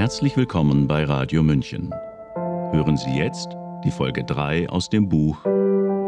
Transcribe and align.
Herzlich 0.00 0.34
willkommen 0.34 0.88
bei 0.88 1.04
Radio 1.04 1.42
München. 1.42 1.90
Hören 2.72 2.96
Sie 2.96 3.18
jetzt 3.18 3.50
die 3.84 3.90
Folge 3.90 4.24
3 4.24 4.66
aus 4.70 4.88
dem 4.88 5.10
Buch 5.10 5.42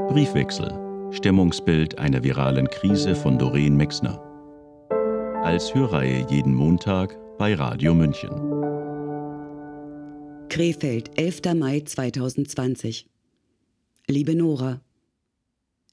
Briefwechsel. 0.08 1.11
Stimmungsbild 1.11 1.99
einer 1.99 2.25
viralen 2.25 2.69
Krise 2.69 3.15
von 3.15 3.39
Doreen 3.39 3.77
Mexner. 3.77 4.19
Als 5.45 5.75
Hörreihe 5.75 6.27
jeden 6.31 6.55
Montag 6.55 7.19
bei 7.37 7.53
Radio 7.53 7.93
München. 7.93 8.31
Krefeld, 10.49 11.11
11. 11.19 11.54
Mai 11.54 11.81
2020. 11.81 13.06
Liebe 14.09 14.35
Nora, 14.35 14.81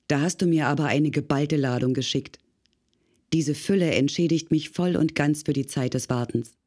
da 0.07 0.21
hast 0.21 0.41
du 0.41 0.45
mir 0.45 0.67
aber 0.67 0.85
eine 0.85 1.11
geballte 1.11 1.57
Ladung 1.57 1.93
geschickt. 1.93 2.39
Diese 3.33 3.55
Fülle 3.55 3.91
entschädigt 3.91 4.51
mich 4.51 4.69
voll 4.69 4.95
und 4.95 5.15
ganz 5.15 5.43
für 5.43 5.51
die 5.51 5.67
Zeit 5.67 5.95
des 5.95 6.09
Wartens. 6.09 6.58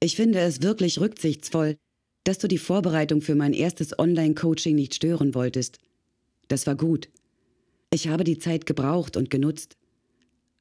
Ich 0.00 0.16
finde 0.16 0.40
es 0.40 0.62
wirklich 0.62 1.00
rücksichtsvoll, 1.00 1.76
dass 2.24 2.38
du 2.38 2.48
die 2.48 2.58
Vorbereitung 2.58 3.20
für 3.20 3.34
mein 3.34 3.52
erstes 3.52 3.98
Online-Coaching 3.98 4.74
nicht 4.74 4.94
stören 4.94 5.34
wolltest. 5.34 5.78
Das 6.48 6.66
war 6.66 6.74
gut. 6.74 7.08
Ich 7.90 8.08
habe 8.08 8.24
die 8.24 8.38
Zeit 8.38 8.66
gebraucht 8.66 9.16
und 9.16 9.30
genutzt. 9.30 9.76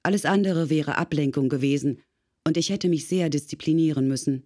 Alles 0.03 0.25
andere 0.25 0.69
wäre 0.69 0.97
Ablenkung 0.97 1.49
gewesen 1.49 1.99
und 2.45 2.57
ich 2.57 2.69
hätte 2.69 2.89
mich 2.89 3.07
sehr 3.07 3.29
disziplinieren 3.29 4.07
müssen. 4.07 4.43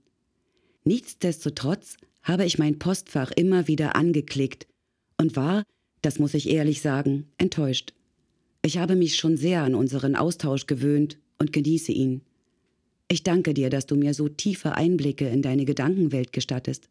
Nichtsdestotrotz 0.84 1.98
habe 2.22 2.45
ich 2.45 2.59
mein 2.59 2.80
Postfach 2.80 3.31
immer 3.31 3.67
wieder 3.67 3.95
angeklickt 3.95 4.67
und 5.17 5.36
war, 5.36 5.64
das 6.02 6.20
muss 6.20 6.34
ich 6.34 6.50
ehrlich 6.50 6.81
sagen, 6.81 7.28
enttäuscht. 7.38 7.94
Ich 8.62 8.78
habe 8.78 8.95
mich 8.95 9.16
schon 9.17 9.38
sehr 9.38 9.64
an 9.64 9.76
unseren 9.76 10.16
Austausch 10.16 10.67
gewöhnt 10.67 11.17
und 11.40 11.54
genieße 11.54 11.92
ihn. 11.92 12.22
Ich 13.10 13.24
danke 13.24 13.54
dir, 13.54 13.70
dass 13.70 13.86
du 13.86 13.96
mir 13.96 14.14
so 14.14 14.28
tiefe 14.28 14.74
Einblicke 14.74 15.28
in 15.28 15.42
deine 15.42 15.64
Gedankenwelt 15.64 16.34
gestattest. 16.34 16.90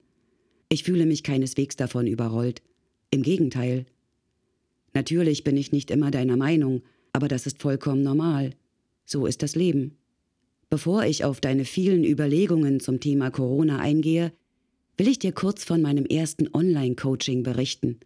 Ich 0.69 0.83
fühle 0.83 1.05
mich 1.05 1.23
keineswegs 1.23 1.77
davon 1.77 2.07
überrollt. 2.07 2.63
Im 3.11 3.23
Gegenteil. 3.23 3.85
Natürlich 4.95 5.45
bin 5.45 5.57
ich 5.57 5.73
nicht 5.73 5.91
immer 5.91 6.11
deiner 6.11 6.37
Meinung, 6.37 6.83
aber 7.13 7.29
das 7.29 7.47
ist 7.47 7.61
vollkommen 7.61 8.03
normal. 8.03 8.51
So 9.05 9.27
ist 9.27 9.43
das 9.43 9.55
Leben. 9.55 9.99
Bevor 10.71 11.05
ich 11.05 11.23
auf 11.23 11.41
deine 11.41 11.65
vielen 11.65 12.03
Überlegungen 12.03 12.81
zum 12.81 12.99
Thema 12.99 13.31
Corona 13.31 13.79
eingehe, 13.79 14.33
will 14.97 15.09
ich 15.09 15.19
dir 15.19 15.33
kurz 15.33 15.65
von 15.65 15.83
meinem 15.83 16.07
ersten 16.07 16.49
Online-Coaching 16.53 17.43
berichten. 17.43 18.01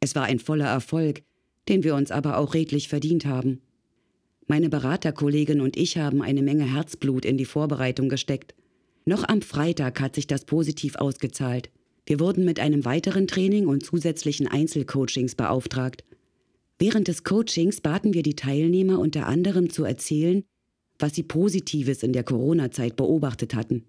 Es 0.00 0.16
war 0.16 0.24
ein 0.24 0.40
voller 0.40 0.66
Erfolg, 0.66 1.22
den 1.68 1.84
wir 1.84 1.94
uns 1.94 2.10
aber 2.10 2.38
auch 2.38 2.54
redlich 2.54 2.88
verdient 2.88 3.24
haben. 3.24 3.62
Meine 4.46 4.68
Beraterkollegin 4.68 5.60
und 5.60 5.76
ich 5.76 5.96
haben 5.98 6.22
eine 6.22 6.42
Menge 6.42 6.64
Herzblut 6.64 7.24
in 7.24 7.36
die 7.36 7.44
Vorbereitung 7.44 8.08
gesteckt. 8.08 8.54
Noch 9.04 9.26
am 9.28 9.42
Freitag 9.42 10.00
hat 10.00 10.14
sich 10.14 10.26
das 10.26 10.44
positiv 10.44 10.96
ausgezahlt. 10.96 11.70
Wir 12.06 12.20
wurden 12.20 12.44
mit 12.44 12.60
einem 12.60 12.84
weiteren 12.84 13.26
Training 13.28 13.66
und 13.66 13.84
zusätzlichen 13.84 14.48
Einzelcoachings 14.48 15.34
beauftragt. 15.34 16.04
Während 16.78 17.08
des 17.08 17.22
Coachings 17.22 17.80
baten 17.80 18.12
wir 18.12 18.22
die 18.22 18.34
Teilnehmer 18.34 18.98
unter 18.98 19.26
anderem 19.26 19.70
zu 19.70 19.84
erzählen, 19.84 20.44
was 20.98 21.14
sie 21.14 21.22
Positives 21.22 22.02
in 22.02 22.12
der 22.12 22.24
Corona-Zeit 22.24 22.96
beobachtet 22.96 23.54
hatten. 23.54 23.84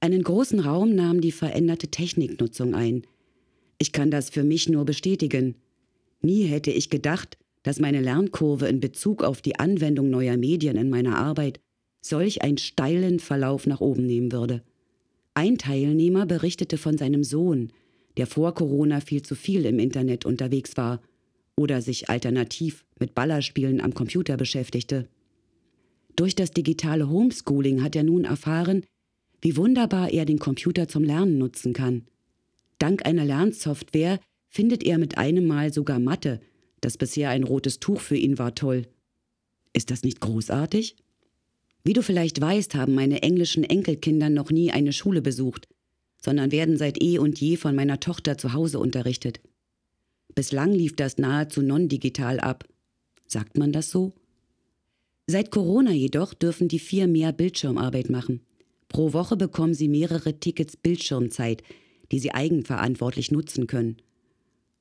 Einen 0.00 0.22
großen 0.22 0.60
Raum 0.60 0.94
nahm 0.94 1.20
die 1.20 1.32
veränderte 1.32 1.88
Techniknutzung 1.88 2.74
ein. 2.74 3.02
Ich 3.78 3.92
kann 3.92 4.10
das 4.10 4.30
für 4.30 4.44
mich 4.44 4.68
nur 4.68 4.84
bestätigen. 4.84 5.56
Nie 6.22 6.44
hätte 6.44 6.70
ich 6.70 6.90
gedacht, 6.90 7.36
dass 7.62 7.80
meine 7.80 8.00
Lernkurve 8.00 8.66
in 8.66 8.80
Bezug 8.80 9.22
auf 9.22 9.40
die 9.40 9.58
Anwendung 9.58 10.10
neuer 10.10 10.36
Medien 10.36 10.76
in 10.76 10.90
meiner 10.90 11.16
Arbeit 11.18 11.60
solch 12.00 12.42
einen 12.42 12.58
steilen 12.58 13.20
Verlauf 13.20 13.66
nach 13.66 13.80
oben 13.80 14.06
nehmen 14.06 14.32
würde. 14.32 14.62
Ein 15.34 15.56
Teilnehmer 15.58 16.26
berichtete 16.26 16.76
von 16.76 16.98
seinem 16.98 17.24
Sohn, 17.24 17.72
der 18.16 18.26
vor 18.26 18.54
Corona 18.54 19.00
viel 19.00 19.22
zu 19.22 19.34
viel 19.34 19.64
im 19.64 19.78
Internet 19.78 20.26
unterwegs 20.26 20.76
war 20.76 21.00
oder 21.56 21.80
sich 21.80 22.10
alternativ 22.10 22.84
mit 22.98 23.14
Ballerspielen 23.14 23.80
am 23.80 23.94
Computer 23.94 24.36
beschäftigte. 24.36 25.08
Durch 26.16 26.34
das 26.34 26.50
digitale 26.50 27.08
Homeschooling 27.08 27.82
hat 27.82 27.96
er 27.96 28.02
nun 28.02 28.24
erfahren, 28.24 28.84
wie 29.40 29.56
wunderbar 29.56 30.10
er 30.12 30.24
den 30.24 30.38
Computer 30.38 30.88
zum 30.88 31.04
Lernen 31.04 31.38
nutzen 31.38 31.72
kann. 31.72 32.04
Dank 32.78 33.06
einer 33.06 33.24
Lernsoftware 33.24 34.20
findet 34.48 34.84
er 34.84 34.98
mit 34.98 35.16
einem 35.16 35.46
Mal 35.46 35.72
sogar 35.72 35.98
Mathe, 35.98 36.40
das 36.82 36.98
bisher 36.98 37.30
ein 37.30 37.44
rotes 37.44 37.80
Tuch 37.80 38.00
für 38.00 38.16
ihn 38.16 38.38
war, 38.38 38.54
toll. 38.54 38.86
Ist 39.72 39.90
das 39.90 40.02
nicht 40.02 40.20
großartig? 40.20 40.96
Wie 41.84 41.94
du 41.94 42.02
vielleicht 42.02 42.40
weißt, 42.40 42.74
haben 42.74 42.94
meine 42.94 43.22
englischen 43.22 43.64
Enkelkinder 43.64 44.28
noch 44.28 44.50
nie 44.50 44.70
eine 44.70 44.92
Schule 44.92 45.22
besucht, 45.22 45.68
sondern 46.20 46.52
werden 46.52 46.76
seit 46.76 47.02
eh 47.02 47.18
und 47.18 47.40
je 47.40 47.56
von 47.56 47.74
meiner 47.74 47.98
Tochter 47.98 48.36
zu 48.36 48.52
Hause 48.52 48.78
unterrichtet. 48.78 49.40
Bislang 50.34 50.72
lief 50.72 50.94
das 50.96 51.18
nahezu 51.18 51.62
non-digital 51.62 52.40
ab. 52.40 52.64
Sagt 53.26 53.58
man 53.58 53.72
das 53.72 53.90
so? 53.90 54.12
Seit 55.26 55.50
Corona 55.50 55.92
jedoch 55.92 56.34
dürfen 56.34 56.68
die 56.68 56.78
vier 56.78 57.06
mehr 57.06 57.32
Bildschirmarbeit 57.32 58.10
machen. 58.10 58.40
Pro 58.88 59.12
Woche 59.12 59.36
bekommen 59.36 59.74
sie 59.74 59.88
mehrere 59.88 60.38
Tickets 60.38 60.76
Bildschirmzeit, 60.76 61.62
die 62.10 62.18
sie 62.18 62.32
eigenverantwortlich 62.32 63.30
nutzen 63.30 63.66
können. 63.66 63.96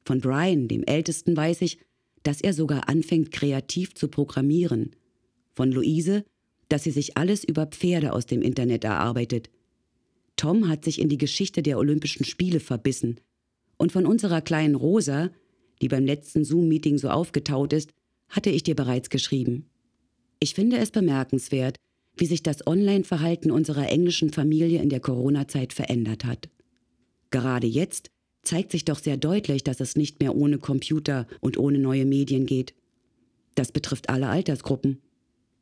Von 0.03 0.19
Brian, 0.19 0.67
dem 0.67 0.83
Ältesten, 0.83 1.37
weiß 1.37 1.61
ich, 1.61 1.79
dass 2.23 2.41
er 2.41 2.53
sogar 2.53 2.89
anfängt, 2.89 3.31
kreativ 3.31 3.95
zu 3.95 4.07
programmieren. 4.07 4.91
Von 5.53 5.71
Luise, 5.71 6.23
dass 6.69 6.83
sie 6.83 6.91
sich 6.91 7.17
alles 7.17 7.43
über 7.43 7.65
Pferde 7.65 8.13
aus 8.13 8.25
dem 8.25 8.41
Internet 8.41 8.83
erarbeitet. 8.83 9.49
Tom 10.35 10.67
hat 10.67 10.85
sich 10.85 10.99
in 10.99 11.09
die 11.09 11.17
Geschichte 11.17 11.61
der 11.61 11.77
Olympischen 11.77 12.25
Spiele 12.25 12.59
verbissen. 12.59 13.19
Und 13.77 13.91
von 13.91 14.05
unserer 14.05 14.41
kleinen 14.41 14.75
Rosa, 14.75 15.31
die 15.81 15.87
beim 15.87 16.05
letzten 16.05 16.45
Zoom-Meeting 16.45 16.97
so 16.97 17.09
aufgetaut 17.09 17.73
ist, 17.73 17.91
hatte 18.29 18.49
ich 18.49 18.63
dir 18.63 18.75
bereits 18.75 19.09
geschrieben. 19.09 19.65
Ich 20.39 20.53
finde 20.53 20.77
es 20.77 20.91
bemerkenswert, 20.91 21.77
wie 22.15 22.25
sich 22.25 22.43
das 22.43 22.65
Online-Verhalten 22.65 23.51
unserer 23.51 23.89
englischen 23.89 24.31
Familie 24.31 24.81
in 24.81 24.89
der 24.89 24.99
Corona-Zeit 24.99 25.73
verändert 25.73 26.25
hat. 26.25 26.49
Gerade 27.29 27.67
jetzt 27.67 28.11
zeigt 28.43 28.71
sich 28.71 28.85
doch 28.85 28.99
sehr 28.99 29.17
deutlich, 29.17 29.63
dass 29.63 29.79
es 29.79 29.95
nicht 29.95 30.19
mehr 30.19 30.35
ohne 30.35 30.57
Computer 30.57 31.27
und 31.39 31.57
ohne 31.57 31.79
neue 31.79 32.05
Medien 32.05 32.45
geht. 32.45 32.73
Das 33.55 33.71
betrifft 33.71 34.09
alle 34.09 34.29
Altersgruppen. 34.29 35.01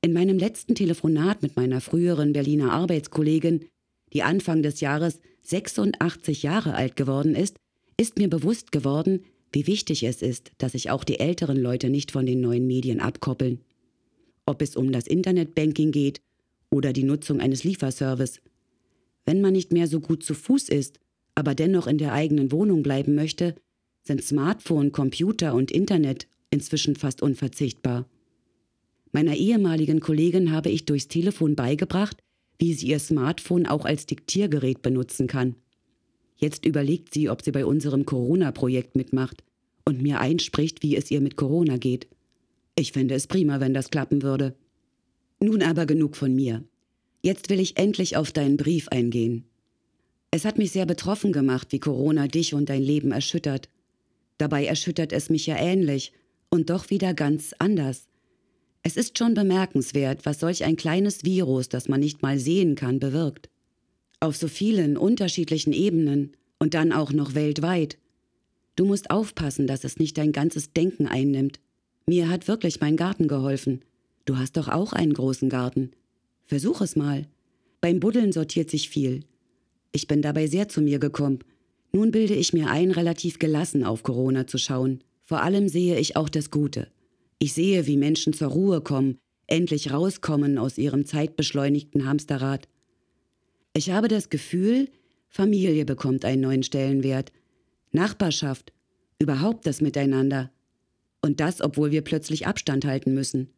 In 0.02 0.14
meinem 0.14 0.38
letzten 0.38 0.76
Telefonat 0.76 1.42
mit 1.42 1.58
meiner 1.58 1.82
früheren 1.82 2.32
Berliner 2.34 2.72
Arbeitskollegin, 2.72 3.66
die 4.14 4.24
Anfang 4.24 4.64
des 4.64 4.80
Jahres 4.80 5.20
86 5.44 6.44
Jahre 6.44 6.74
alt 6.76 6.96
geworden 6.96 7.36
ist, 7.36 7.58
ist 7.98 8.18
mir 8.18 8.30
bewusst 8.30 8.72
geworden, 8.72 9.26
wie 9.52 9.68
wichtig 9.68 10.04
es 10.04 10.22
ist, 10.22 10.52
dass 10.58 10.72
sich 10.72 10.90
auch 10.90 11.04
die 11.04 11.20
älteren 11.20 11.58
Leute 11.58 11.90
nicht 11.90 12.12
von 12.12 12.26
den 12.26 12.40
neuen 12.40 12.66
Medien 12.66 13.02
abkoppeln. 13.02 13.60
Ob 14.46 14.62
es 14.62 14.76
um 14.76 14.92
das 14.92 15.08
Internetbanking 15.08 15.92
geht 15.92 16.22
oder 16.72 16.94
die 16.94 17.04
Nutzung 17.04 17.42
eines 17.42 17.64
Lieferservice. 17.64 18.42
Wenn 19.26 19.42
man 19.42 19.54
nicht 19.54 19.74
mehr 19.74 19.88
so 19.88 20.00
gut 20.00 20.24
zu 20.24 20.34
Fuß 20.34 20.70
ist 20.70 21.00
aber 21.40 21.56
dennoch 21.56 21.88
in 21.88 21.98
der 21.98 22.12
eigenen 22.12 22.52
Wohnung 22.52 22.84
bleiben 22.84 23.16
möchte, 23.16 23.56
sind 24.04 24.22
Smartphone, 24.22 24.92
Computer 24.92 25.56
und 25.56 25.72
Internet 25.72 26.28
inzwischen 26.52 26.98
fast 26.98 27.22
unverzichtbar. 27.22 28.10
Meiner 29.14 29.38
ehemaligen 29.38 30.02
Kollegin 30.02 30.52
habe 30.52 30.70
ich 30.70 30.84
durchs 30.84 31.08
Telefon 31.08 31.56
beigebracht, 31.56 32.18
wie 32.58 32.74
sie 32.74 32.88
ihr 32.88 33.00
Smartphone 33.00 33.68
auch 33.68 33.86
als 33.86 34.06
Diktiergerät 34.06 34.82
benutzen 34.82 35.28
kann. 35.28 35.56
Jetzt 36.36 36.66
überlegt 36.66 37.14
sie, 37.14 37.30
ob 37.30 37.42
sie 37.42 37.52
bei 37.52 37.66
unserem 37.66 38.06
Corona-Projekt 38.06 38.98
mitmacht 38.98 39.42
und 39.86 40.02
mir 40.02 40.20
einspricht, 40.20 40.84
wie 40.84 40.98
es 40.98 41.10
ihr 41.10 41.22
mit 41.22 41.38
Corona 41.38 41.78
geht. 41.78 42.10
Ich 42.76 42.92
fände 42.92 43.16
es 43.16 43.28
prima, 43.28 43.62
wenn 43.62 43.74
das 43.74 43.92
klappen 43.92 44.24
würde. 44.24 44.56
Nun 45.42 45.62
aber 45.62 45.86
genug 45.86 46.18
von 46.18 46.36
mir. 46.36 46.66
Jetzt 47.24 47.50
will 47.50 47.62
ich 47.62 47.78
endlich 47.78 48.18
auf 48.18 48.34
deinen 48.34 48.58
Brief 48.58 48.90
eingehen. 48.90 49.46
Es 50.32 50.46
hat 50.46 50.58
mich 50.58 50.72
sehr 50.72 50.86
betroffen 50.86 51.32
gemacht, 51.32 51.72
wie 51.72 51.80
Corona 51.80 52.28
dich 52.28 52.54
und 52.54 52.70
dein 52.70 52.84
Leben 52.84 53.12
erschüttert. 53.12 53.70
Dabei 54.38 54.66
erschüttert 54.66 55.12
es 55.12 55.30
mich 55.30 55.48
ja 55.48 55.58
ähnlich 55.58 56.14
und 56.50 56.70
doch 56.70 56.90
wieder 56.90 57.14
ganz 57.14 57.54
anders. 57.58 58.08
Es 58.84 58.96
ist 58.96 59.18
schon 59.18 59.34
bemerkenswert, 59.34 60.26
was 60.26 60.40
solch 60.40 60.64
ein 60.64 60.76
kleines 60.76 61.24
Virus, 61.26 61.68
das 61.68 61.90
man 61.90 62.00
nicht 62.00 62.22
mal 62.22 62.40
sehen 62.40 62.76
kann, 62.76 63.00
bewirkt. 63.00 63.50
Auf 64.20 64.38
so 64.38 64.48
vielen 64.48 64.98
unterschiedlichen 64.98 65.74
Ebenen 65.74 66.38
und 66.60 66.74
dann 66.74 66.94
auch 66.94 67.12
noch 67.12 67.36
weltweit. 67.36 67.98
Du 68.76 68.86
musst 68.86 69.10
aufpassen, 69.12 69.68
dass 69.68 69.84
es 69.84 69.98
nicht 69.98 70.18
dein 70.18 70.32
ganzes 70.32 70.72
Denken 70.74 71.08
einnimmt. 71.08 71.60
Mir 72.06 72.30
hat 72.30 72.48
wirklich 72.48 72.80
mein 72.80 72.96
Garten 72.96 73.28
geholfen. 73.28 73.82
Du 74.26 74.38
hast 74.38 74.58
doch 74.58 74.68
auch 74.68 74.94
einen 74.94 75.14
großen 75.14 75.50
Garten. 75.50 75.92
Versuch 76.46 76.82
es 76.82 76.96
mal. 76.96 77.28
Beim 77.82 78.00
Buddeln 78.00 78.32
sortiert 78.32 78.70
sich 78.70 78.90
viel. 78.90 79.24
Ich 79.92 80.08
bin 80.08 80.22
dabei 80.22 80.48
sehr 80.48 80.70
zu 80.70 80.82
mir 80.82 81.00
gekommen. 81.00 81.40
Nun 81.92 82.12
bilde 82.12 82.36
ich 82.36 82.54
mir 82.54 82.70
ein, 82.70 82.92
relativ 82.92 83.40
gelassen 83.40 83.84
auf 83.84 84.04
Corona 84.04 84.46
zu 84.46 84.58
schauen. 84.58 85.04
Vor 85.24 85.42
allem 85.42 85.68
sehe 85.68 85.98
ich 85.98 86.16
auch 86.16 86.30
das 86.30 86.52
Gute. 86.52 86.88
Ich 87.40 87.54
sehe, 87.54 87.88
wie 87.88 87.98
Menschen 87.98 88.34
zur 88.34 88.50
Ruhe 88.50 88.82
kommen, 88.82 89.18
endlich 89.48 89.92
rauskommen 89.92 90.58
aus 90.58 90.78
ihrem 90.78 91.06
zeitbeschleunigten 91.06 92.06
Hamsterrad. 92.06 92.68
Ich 93.74 93.92
habe 93.92 94.08
das 94.08 94.30
Gefühl, 94.30 94.90
Familie 95.28 95.86
bekommt 95.86 96.26
einen 96.26 96.42
neuen 96.42 96.64
Stellenwert, 96.64 97.32
Nachbarschaft, 97.92 98.74
überhaupt 99.20 99.66
das 99.66 99.82
Miteinander. 99.82 100.52
Und 101.22 101.40
das, 101.40 101.62
obwohl 101.62 101.92
wir 101.92 102.02
plötzlich 102.02 102.48
Abstand 102.48 102.86
halten 102.86 103.14
müssen. 103.14 103.50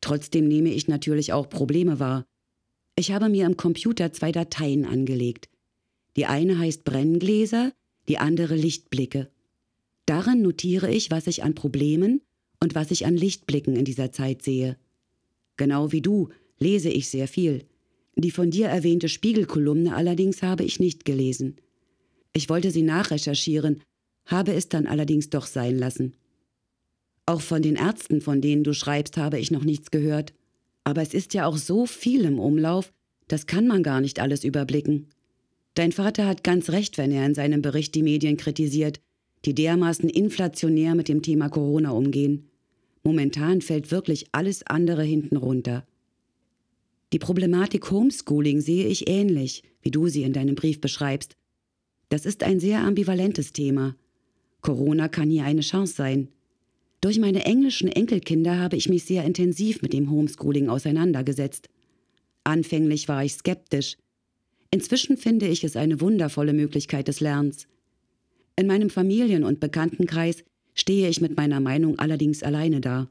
Trotzdem 0.00 0.46
nehme 0.46 0.70
ich 0.70 0.88
natürlich 0.88 1.32
auch 1.32 1.48
Probleme 1.48 1.98
wahr. 1.98 2.24
Ich 2.98 3.12
habe 3.12 3.28
mir 3.28 3.46
im 3.46 3.56
Computer 3.56 4.12
zwei 4.12 4.32
Dateien 4.32 4.84
angelegt. 4.84 5.48
Die 6.16 6.26
eine 6.26 6.58
heißt 6.58 6.82
Brenngläser, 6.82 7.72
die 8.08 8.18
andere 8.18 8.56
Lichtblicke. 8.56 9.30
Darin 10.04 10.42
notiere 10.42 10.90
ich, 10.90 11.08
was 11.12 11.28
ich 11.28 11.44
an 11.44 11.54
Problemen 11.54 12.22
und 12.60 12.74
was 12.74 12.90
ich 12.90 13.06
an 13.06 13.16
Lichtblicken 13.16 13.76
in 13.76 13.84
dieser 13.84 14.10
Zeit 14.10 14.42
sehe. 14.42 14.76
Genau 15.56 15.92
wie 15.92 16.00
du 16.00 16.30
lese 16.58 16.88
ich 16.88 17.08
sehr 17.08 17.28
viel. 17.28 17.66
Die 18.16 18.32
von 18.32 18.50
dir 18.50 18.66
erwähnte 18.66 19.08
Spiegelkolumne 19.08 19.94
allerdings 19.94 20.42
habe 20.42 20.64
ich 20.64 20.80
nicht 20.80 21.04
gelesen. 21.04 21.54
Ich 22.32 22.48
wollte 22.48 22.72
sie 22.72 22.82
nachrecherchieren, 22.82 23.80
habe 24.26 24.54
es 24.54 24.68
dann 24.68 24.88
allerdings 24.88 25.30
doch 25.30 25.46
sein 25.46 25.78
lassen. 25.78 26.14
Auch 27.26 27.42
von 27.42 27.62
den 27.62 27.76
Ärzten, 27.76 28.20
von 28.20 28.40
denen 28.40 28.64
du 28.64 28.74
schreibst, 28.74 29.16
habe 29.18 29.38
ich 29.38 29.52
noch 29.52 29.62
nichts 29.62 29.92
gehört. 29.92 30.34
Aber 30.88 31.02
es 31.02 31.12
ist 31.12 31.34
ja 31.34 31.44
auch 31.44 31.58
so 31.58 31.84
viel 31.84 32.24
im 32.24 32.38
Umlauf, 32.38 32.94
das 33.26 33.44
kann 33.44 33.66
man 33.66 33.82
gar 33.82 34.00
nicht 34.00 34.20
alles 34.20 34.42
überblicken. 34.42 35.08
Dein 35.74 35.92
Vater 35.92 36.26
hat 36.26 36.42
ganz 36.42 36.70
recht, 36.70 36.96
wenn 36.96 37.12
er 37.12 37.26
in 37.26 37.34
seinem 37.34 37.60
Bericht 37.60 37.94
die 37.94 38.02
Medien 38.02 38.38
kritisiert, 38.38 38.98
die 39.44 39.54
dermaßen 39.54 40.08
inflationär 40.08 40.94
mit 40.94 41.08
dem 41.08 41.20
Thema 41.20 41.50
Corona 41.50 41.90
umgehen. 41.90 42.48
Momentan 43.02 43.60
fällt 43.60 43.90
wirklich 43.90 44.28
alles 44.32 44.66
andere 44.66 45.02
hinten 45.02 45.36
runter. 45.36 45.86
Die 47.12 47.18
Problematik 47.18 47.90
Homeschooling 47.90 48.62
sehe 48.62 48.86
ich 48.86 49.10
ähnlich, 49.10 49.64
wie 49.82 49.90
du 49.90 50.08
sie 50.08 50.22
in 50.22 50.32
deinem 50.32 50.54
Brief 50.54 50.80
beschreibst. 50.80 51.36
Das 52.08 52.24
ist 52.24 52.42
ein 52.42 52.60
sehr 52.60 52.80
ambivalentes 52.80 53.52
Thema. 53.52 53.94
Corona 54.62 55.08
kann 55.08 55.28
hier 55.28 55.44
eine 55.44 55.60
Chance 55.60 55.92
sein. 55.92 56.28
Durch 57.00 57.18
meine 57.18 57.44
englischen 57.44 57.88
Enkelkinder 57.88 58.58
habe 58.58 58.76
ich 58.76 58.88
mich 58.88 59.04
sehr 59.04 59.24
intensiv 59.24 59.82
mit 59.82 59.92
dem 59.92 60.10
Homeschooling 60.10 60.68
auseinandergesetzt. 60.68 61.68
Anfänglich 62.42 63.06
war 63.06 63.24
ich 63.24 63.34
skeptisch. 63.34 63.96
Inzwischen 64.70 65.16
finde 65.16 65.46
ich 65.46 65.62
es 65.62 65.76
eine 65.76 66.00
wundervolle 66.00 66.52
Möglichkeit 66.52 67.08
des 67.08 67.20
Lernens. 67.20 67.68
In 68.56 68.66
meinem 68.66 68.90
Familien- 68.90 69.44
und 69.44 69.60
Bekanntenkreis 69.60 70.44
stehe 70.74 71.08
ich 71.08 71.20
mit 71.20 71.36
meiner 71.36 71.60
Meinung 71.60 71.98
allerdings 71.98 72.42
alleine 72.42 72.80
da. 72.80 73.08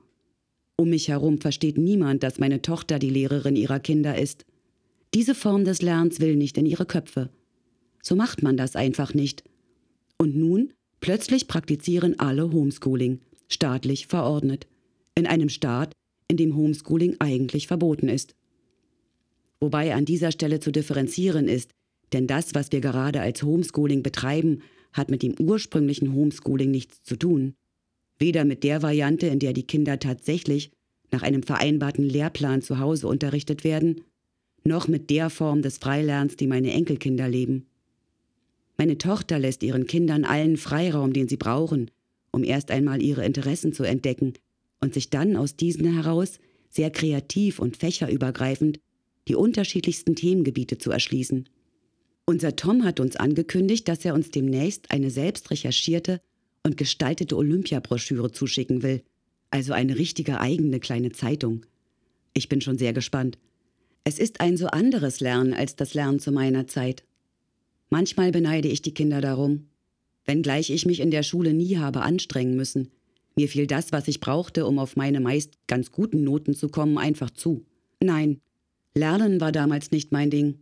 Um 0.76 0.90
mich 0.90 1.08
herum 1.08 1.40
versteht 1.40 1.78
niemand, 1.78 2.24
dass 2.24 2.40
meine 2.40 2.62
Tochter 2.62 3.00
die 3.00 3.10
Lehrerin 3.10 3.56
ihrer 3.56 3.80
Kinder 3.80 4.20
ist. 4.20 4.46
Diese 5.14 5.34
Form 5.34 5.64
des 5.64 5.82
Lernens 5.82 6.20
will 6.20 6.36
nicht 6.36 6.58
in 6.58 6.66
ihre 6.66 6.86
Köpfe. 6.86 7.30
So 8.04 8.16
macht 8.16 8.44
man 8.44 8.58
das 8.58 8.76
einfach 8.76 9.14
nicht. 9.14 9.44
Und 10.18 10.36
nun 10.36 10.74
plötzlich 11.00 11.48
praktizieren 11.48 12.20
alle 12.20 12.52
Homeschooling 12.52 13.22
staatlich 13.48 14.08
verordnet, 14.08 14.68
in 15.16 15.26
einem 15.26 15.50
Staat, 15.50 15.94
in 16.28 16.38
dem 16.38 16.56
Homeschooling 16.56 17.16
eigentlich 17.20 17.68
verboten 17.68 18.10
ist. 18.10 18.36
Wobei 19.60 19.94
an 19.94 20.06
dieser 20.06 20.32
Stelle 20.32 20.60
zu 20.60 20.72
differenzieren 20.72 21.48
ist, 21.48 21.72
denn 22.14 22.28
das, 22.28 22.54
was 22.54 22.72
wir 22.72 22.82
gerade 22.82 23.22
als 23.22 23.44
Homeschooling 23.44 24.04
betreiben, 24.04 24.62
hat 24.94 25.10
mit 25.10 25.24
dem 25.24 25.36
ursprünglichen 25.40 26.14
Homeschooling 26.14 26.72
nichts 26.72 27.04
zu 27.04 27.16
tun. 27.16 27.54
Weder 28.20 28.46
mit 28.46 28.64
der 28.64 28.82
Variante, 28.82 29.28
in 29.28 29.40
der 29.40 29.54
die 29.54 29.68
Kinder 29.68 30.00
tatsächlich 30.00 30.72
nach 31.12 31.24
einem 31.24 31.44
vereinbarten 31.44 32.04
Lehrplan 32.04 32.62
zu 32.62 32.80
Hause 32.80 33.08
unterrichtet 33.08 33.64
werden, 33.64 34.02
noch 34.64 34.88
mit 34.88 35.10
der 35.10 35.30
Form 35.30 35.62
des 35.62 35.78
Freilernens, 35.78 36.36
die 36.36 36.48
meine 36.48 36.72
Enkelkinder 36.74 37.28
leben. 37.28 37.68
Meine 38.78 38.98
Tochter 38.98 39.40
lässt 39.40 39.64
ihren 39.64 39.88
Kindern 39.88 40.26
allen 40.26 40.58
Freiraum, 40.58 41.14
den 41.14 41.28
sie 41.28 41.38
brauchen, 41.38 41.90
um 42.38 42.44
erst 42.44 42.70
einmal 42.70 43.02
ihre 43.02 43.26
Interessen 43.26 43.74
zu 43.74 43.84
entdecken 43.84 44.34
und 44.80 44.94
sich 44.94 45.10
dann 45.10 45.36
aus 45.36 45.56
diesen 45.56 45.92
heraus 45.92 46.40
sehr 46.70 46.92
kreativ 46.92 47.58
und 47.58 47.78
fächerübergreifend 47.78 48.80
die 49.28 49.34
unterschiedlichsten 49.34 50.16
Themengebiete 50.16 50.78
zu 50.78 50.92
erschließen. 50.92 51.50
Unser 52.26 52.56
Tom 52.56 52.84
hat 52.84 53.00
uns 53.00 53.16
angekündigt, 53.16 53.88
dass 53.88 54.06
er 54.06 54.14
uns 54.14 54.30
demnächst 54.30 54.92
eine 54.92 55.10
selbst 55.10 55.50
recherchierte 55.50 56.22
und 56.64 56.78
gestaltete 56.78 57.36
Olympiabroschüre 57.36 58.32
zuschicken 58.32 58.84
will, 58.84 59.02
also 59.50 59.74
eine 59.74 59.98
richtige 59.98 60.40
eigene 60.40 60.80
kleine 60.80 61.12
Zeitung. 61.12 61.66
Ich 62.36 62.50
bin 62.50 62.62
schon 62.62 62.78
sehr 62.78 62.94
gespannt. 62.94 63.40
Es 64.04 64.20
ist 64.20 64.42
ein 64.42 64.58
so 64.58 64.68
anderes 64.68 65.22
Lernen 65.22 65.56
als 65.56 65.76
das 65.76 65.96
Lernen 65.96 66.20
zu 66.20 66.32
meiner 66.32 66.68
Zeit. 66.68 67.04
Manchmal 67.90 68.32
beneide 68.32 68.68
ich 68.68 68.84
die 68.84 68.94
Kinder 68.94 69.22
darum, 69.22 69.70
wenngleich 70.28 70.70
ich 70.70 70.86
mich 70.86 71.00
in 71.00 71.10
der 71.12 71.24
Schule 71.24 71.54
nie 71.54 71.78
habe 71.78 72.02
anstrengen 72.02 72.56
müssen. 72.56 72.90
Mir 73.36 73.48
fiel 73.48 73.68
das, 73.68 73.92
was 73.92 74.08
ich 74.08 74.20
brauchte, 74.20 74.66
um 74.66 74.78
auf 74.80 74.96
meine 74.96 75.20
meist 75.20 75.54
ganz 75.68 75.92
guten 75.92 76.24
Noten 76.24 76.54
zu 76.54 76.70
kommen, 76.70 76.98
einfach 76.98 77.32
zu. 77.32 77.66
Nein, 78.02 78.42
Lernen 78.98 79.40
war 79.40 79.52
damals 79.52 79.92
nicht 79.92 80.12
mein 80.12 80.30
Ding. 80.30 80.60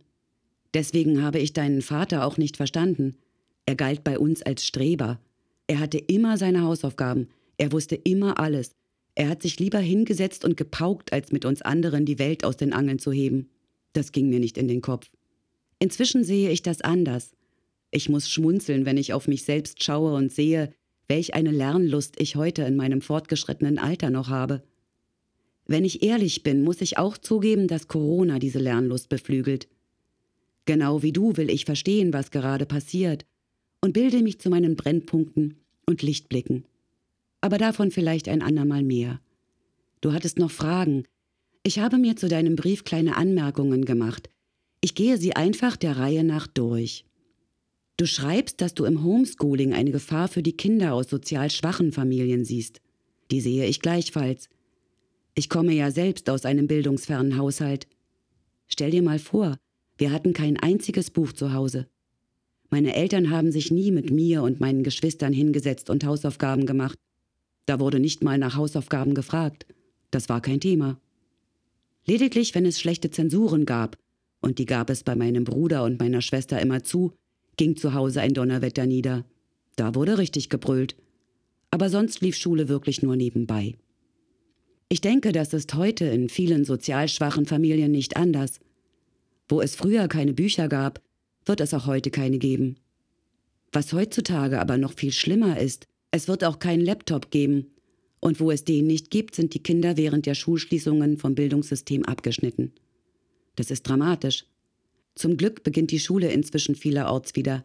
Deswegen 0.74 1.22
habe 1.22 1.38
ich 1.38 1.54
deinen 1.54 1.80
Vater 1.80 2.24
auch 2.26 2.36
nicht 2.36 2.56
verstanden. 2.56 3.16
Er 3.64 3.76
galt 3.76 4.04
bei 4.04 4.18
uns 4.18 4.42
als 4.42 4.64
Streber. 4.64 5.18
Er 5.66 5.80
hatte 5.80 5.98
immer 5.98 6.36
seine 6.36 6.62
Hausaufgaben, 6.62 7.28
er 7.58 7.72
wusste 7.72 7.96
immer 7.96 8.38
alles. 8.38 8.72
Er 9.14 9.30
hat 9.30 9.42
sich 9.42 9.58
lieber 9.58 9.78
hingesetzt 9.78 10.44
und 10.44 10.58
gepaukt, 10.58 11.12
als 11.12 11.32
mit 11.32 11.46
uns 11.46 11.62
anderen 11.62 12.04
die 12.04 12.18
Welt 12.18 12.44
aus 12.44 12.58
den 12.58 12.74
Angeln 12.74 12.98
zu 12.98 13.10
heben. 13.10 13.48
Das 13.94 14.12
ging 14.12 14.28
mir 14.28 14.38
nicht 14.38 14.58
in 14.58 14.68
den 14.68 14.82
Kopf. 14.82 15.10
Inzwischen 15.78 16.22
sehe 16.22 16.50
ich 16.50 16.62
das 16.62 16.82
anders. 16.82 17.32
Ich 17.96 18.10
muss 18.10 18.28
schmunzeln, 18.28 18.84
wenn 18.84 18.98
ich 18.98 19.14
auf 19.14 19.26
mich 19.26 19.44
selbst 19.44 19.82
schaue 19.82 20.12
und 20.12 20.30
sehe, 20.30 20.70
welch 21.08 21.32
eine 21.32 21.50
Lernlust 21.50 22.20
ich 22.20 22.36
heute 22.36 22.60
in 22.64 22.76
meinem 22.76 23.00
fortgeschrittenen 23.00 23.78
Alter 23.78 24.10
noch 24.10 24.28
habe. 24.28 24.62
Wenn 25.64 25.82
ich 25.82 26.02
ehrlich 26.02 26.42
bin, 26.42 26.62
muss 26.62 26.82
ich 26.82 26.98
auch 26.98 27.16
zugeben, 27.16 27.68
dass 27.68 27.88
Corona 27.88 28.38
diese 28.38 28.58
Lernlust 28.58 29.08
beflügelt. 29.08 29.66
Genau 30.66 31.02
wie 31.02 31.12
du 31.12 31.38
will 31.38 31.48
ich 31.48 31.64
verstehen, 31.64 32.12
was 32.12 32.30
gerade 32.30 32.66
passiert, 32.66 33.24
und 33.80 33.94
bilde 33.94 34.22
mich 34.22 34.40
zu 34.40 34.50
meinen 34.50 34.76
Brennpunkten 34.76 35.56
und 35.86 36.02
Lichtblicken. 36.02 36.66
Aber 37.40 37.56
davon 37.56 37.90
vielleicht 37.90 38.28
ein 38.28 38.42
andermal 38.42 38.82
mehr. 38.82 39.22
Du 40.02 40.12
hattest 40.12 40.38
noch 40.38 40.50
Fragen. 40.50 41.04
Ich 41.62 41.78
habe 41.78 41.96
mir 41.96 42.14
zu 42.14 42.28
deinem 42.28 42.56
Brief 42.56 42.84
kleine 42.84 43.16
Anmerkungen 43.16 43.86
gemacht. 43.86 44.28
Ich 44.82 44.94
gehe 44.94 45.16
sie 45.16 45.34
einfach 45.34 45.78
der 45.78 45.96
Reihe 45.96 46.24
nach 46.24 46.46
durch. 46.46 47.06
Du 47.98 48.06
schreibst, 48.06 48.60
dass 48.60 48.74
du 48.74 48.84
im 48.84 49.02
Homeschooling 49.02 49.72
eine 49.72 49.90
Gefahr 49.90 50.28
für 50.28 50.42
die 50.42 50.56
Kinder 50.56 50.92
aus 50.92 51.08
sozial 51.08 51.50
schwachen 51.50 51.92
Familien 51.92 52.44
siehst. 52.44 52.80
Die 53.30 53.40
sehe 53.40 53.66
ich 53.66 53.80
gleichfalls. 53.80 54.50
Ich 55.34 55.48
komme 55.48 55.72
ja 55.72 55.90
selbst 55.90 56.28
aus 56.28 56.44
einem 56.44 56.66
bildungsfernen 56.66 57.38
Haushalt. 57.38 57.86
Stell 58.68 58.90
dir 58.90 59.02
mal 59.02 59.18
vor, 59.18 59.56
wir 59.96 60.12
hatten 60.12 60.34
kein 60.34 60.58
einziges 60.58 61.10
Buch 61.10 61.32
zu 61.32 61.54
Hause. 61.54 61.88
Meine 62.68 62.94
Eltern 62.94 63.30
haben 63.30 63.50
sich 63.50 63.70
nie 63.70 63.90
mit 63.90 64.10
mir 64.10 64.42
und 64.42 64.60
meinen 64.60 64.82
Geschwistern 64.82 65.32
hingesetzt 65.32 65.88
und 65.88 66.04
Hausaufgaben 66.04 66.66
gemacht. 66.66 66.98
Da 67.64 67.80
wurde 67.80 67.98
nicht 67.98 68.22
mal 68.22 68.38
nach 68.38 68.56
Hausaufgaben 68.56 69.14
gefragt. 69.14 69.66
Das 70.10 70.28
war 70.28 70.42
kein 70.42 70.60
Thema. 70.60 71.00
Lediglich, 72.04 72.54
wenn 72.54 72.66
es 72.66 72.78
schlechte 72.78 73.10
Zensuren 73.10 73.64
gab, 73.64 73.96
und 74.40 74.58
die 74.58 74.66
gab 74.66 74.90
es 74.90 75.02
bei 75.02 75.16
meinem 75.16 75.44
Bruder 75.44 75.82
und 75.84 75.98
meiner 75.98 76.20
Schwester 76.20 76.60
immer 76.60 76.84
zu, 76.84 77.14
ging 77.56 77.76
zu 77.76 77.94
Hause 77.94 78.20
ein 78.20 78.34
Donnerwetter 78.34 78.86
nieder. 78.86 79.24
Da 79.76 79.94
wurde 79.94 80.18
richtig 80.18 80.48
gebrüllt. 80.48 80.96
Aber 81.70 81.90
sonst 81.90 82.20
lief 82.20 82.36
Schule 82.36 82.68
wirklich 82.68 83.02
nur 83.02 83.16
nebenbei. 83.16 83.74
Ich 84.88 85.00
denke, 85.00 85.32
das 85.32 85.52
ist 85.52 85.74
heute 85.74 86.04
in 86.04 86.28
vielen 86.28 86.64
sozial 86.64 87.08
schwachen 87.08 87.46
Familien 87.46 87.90
nicht 87.90 88.16
anders. 88.16 88.60
Wo 89.48 89.60
es 89.60 89.74
früher 89.74 90.08
keine 90.08 90.32
Bücher 90.32 90.68
gab, 90.68 91.00
wird 91.44 91.60
es 91.60 91.74
auch 91.74 91.86
heute 91.86 92.10
keine 92.10 92.38
geben. 92.38 92.76
Was 93.72 93.92
heutzutage 93.92 94.60
aber 94.60 94.78
noch 94.78 94.92
viel 94.94 95.12
schlimmer 95.12 95.60
ist, 95.60 95.86
es 96.10 96.28
wird 96.28 96.44
auch 96.44 96.58
keinen 96.58 96.84
Laptop 96.84 97.30
geben. 97.30 97.72
Und 98.20 98.40
wo 98.40 98.50
es 98.50 98.64
den 98.64 98.86
nicht 98.86 99.10
gibt, 99.10 99.34
sind 99.34 99.54
die 99.54 99.62
Kinder 99.62 99.96
während 99.96 100.26
der 100.26 100.34
Schulschließungen 100.34 101.18
vom 101.18 101.34
Bildungssystem 101.34 102.04
abgeschnitten. 102.04 102.72
Das 103.56 103.70
ist 103.70 103.82
dramatisch. 103.82 104.46
Zum 105.16 105.38
Glück 105.38 105.64
beginnt 105.64 105.90
die 105.90 105.98
Schule 105.98 106.30
inzwischen 106.30 106.74
vielerorts 106.74 107.34
wieder. 107.34 107.64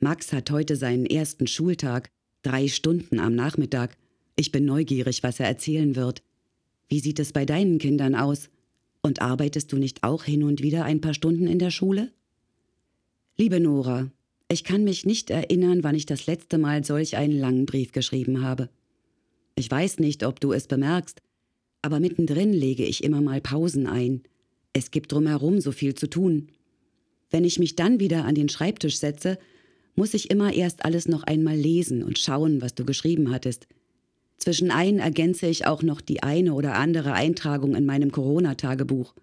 Max 0.00 0.32
hat 0.32 0.50
heute 0.50 0.74
seinen 0.74 1.04
ersten 1.04 1.46
Schultag, 1.46 2.10
drei 2.42 2.66
Stunden 2.66 3.20
am 3.20 3.34
Nachmittag. 3.34 3.96
Ich 4.36 4.52
bin 4.52 4.64
neugierig, 4.64 5.22
was 5.22 5.38
er 5.38 5.46
erzählen 5.46 5.96
wird. 5.96 6.22
Wie 6.88 7.00
sieht 7.00 7.18
es 7.18 7.32
bei 7.32 7.44
deinen 7.44 7.78
Kindern 7.78 8.14
aus? 8.14 8.48
Und 9.02 9.20
arbeitest 9.20 9.70
du 9.70 9.76
nicht 9.76 10.02
auch 10.02 10.24
hin 10.24 10.42
und 10.42 10.62
wieder 10.62 10.84
ein 10.84 11.02
paar 11.02 11.12
Stunden 11.12 11.46
in 11.46 11.58
der 11.58 11.70
Schule? 11.70 12.10
Liebe 13.36 13.60
Nora, 13.60 14.10
ich 14.48 14.64
kann 14.64 14.82
mich 14.82 15.04
nicht 15.04 15.28
erinnern, 15.28 15.84
wann 15.84 15.94
ich 15.94 16.06
das 16.06 16.26
letzte 16.26 16.56
Mal 16.56 16.84
solch 16.84 17.18
einen 17.18 17.38
langen 17.38 17.66
Brief 17.66 17.92
geschrieben 17.92 18.42
habe. 18.42 18.70
Ich 19.56 19.70
weiß 19.70 19.98
nicht, 19.98 20.24
ob 20.24 20.40
du 20.40 20.52
es 20.52 20.66
bemerkst, 20.66 21.20
aber 21.82 22.00
mittendrin 22.00 22.54
lege 22.54 22.84
ich 22.84 23.04
immer 23.04 23.20
mal 23.20 23.42
Pausen 23.42 23.86
ein. 23.86 24.22
Es 24.72 24.90
gibt 24.90 25.12
drumherum 25.12 25.60
so 25.60 25.70
viel 25.70 25.94
zu 25.94 26.08
tun. 26.08 26.48
Wenn 27.30 27.44
ich 27.44 27.58
mich 27.58 27.76
dann 27.76 28.00
wieder 28.00 28.24
an 28.24 28.34
den 28.34 28.48
Schreibtisch 28.48 28.98
setze, 28.98 29.38
muss 29.94 30.14
ich 30.14 30.30
immer 30.30 30.52
erst 30.52 30.84
alles 30.84 31.08
noch 31.08 31.24
einmal 31.24 31.56
lesen 31.56 32.02
und 32.02 32.18
schauen, 32.18 32.62
was 32.62 32.74
du 32.74 32.84
geschrieben 32.84 33.30
hattest. 33.30 33.66
Zwischen 34.38 34.70
ein 34.70 35.00
ergänze 35.00 35.48
ich 35.48 35.66
auch 35.66 35.82
noch 35.82 36.00
die 36.00 36.22
eine 36.22 36.54
oder 36.54 36.74
andere 36.74 37.12
Eintragung 37.12 37.74
in 37.74 37.84
meinem 37.84 38.12
Corona-Tagebuch. 38.12 39.14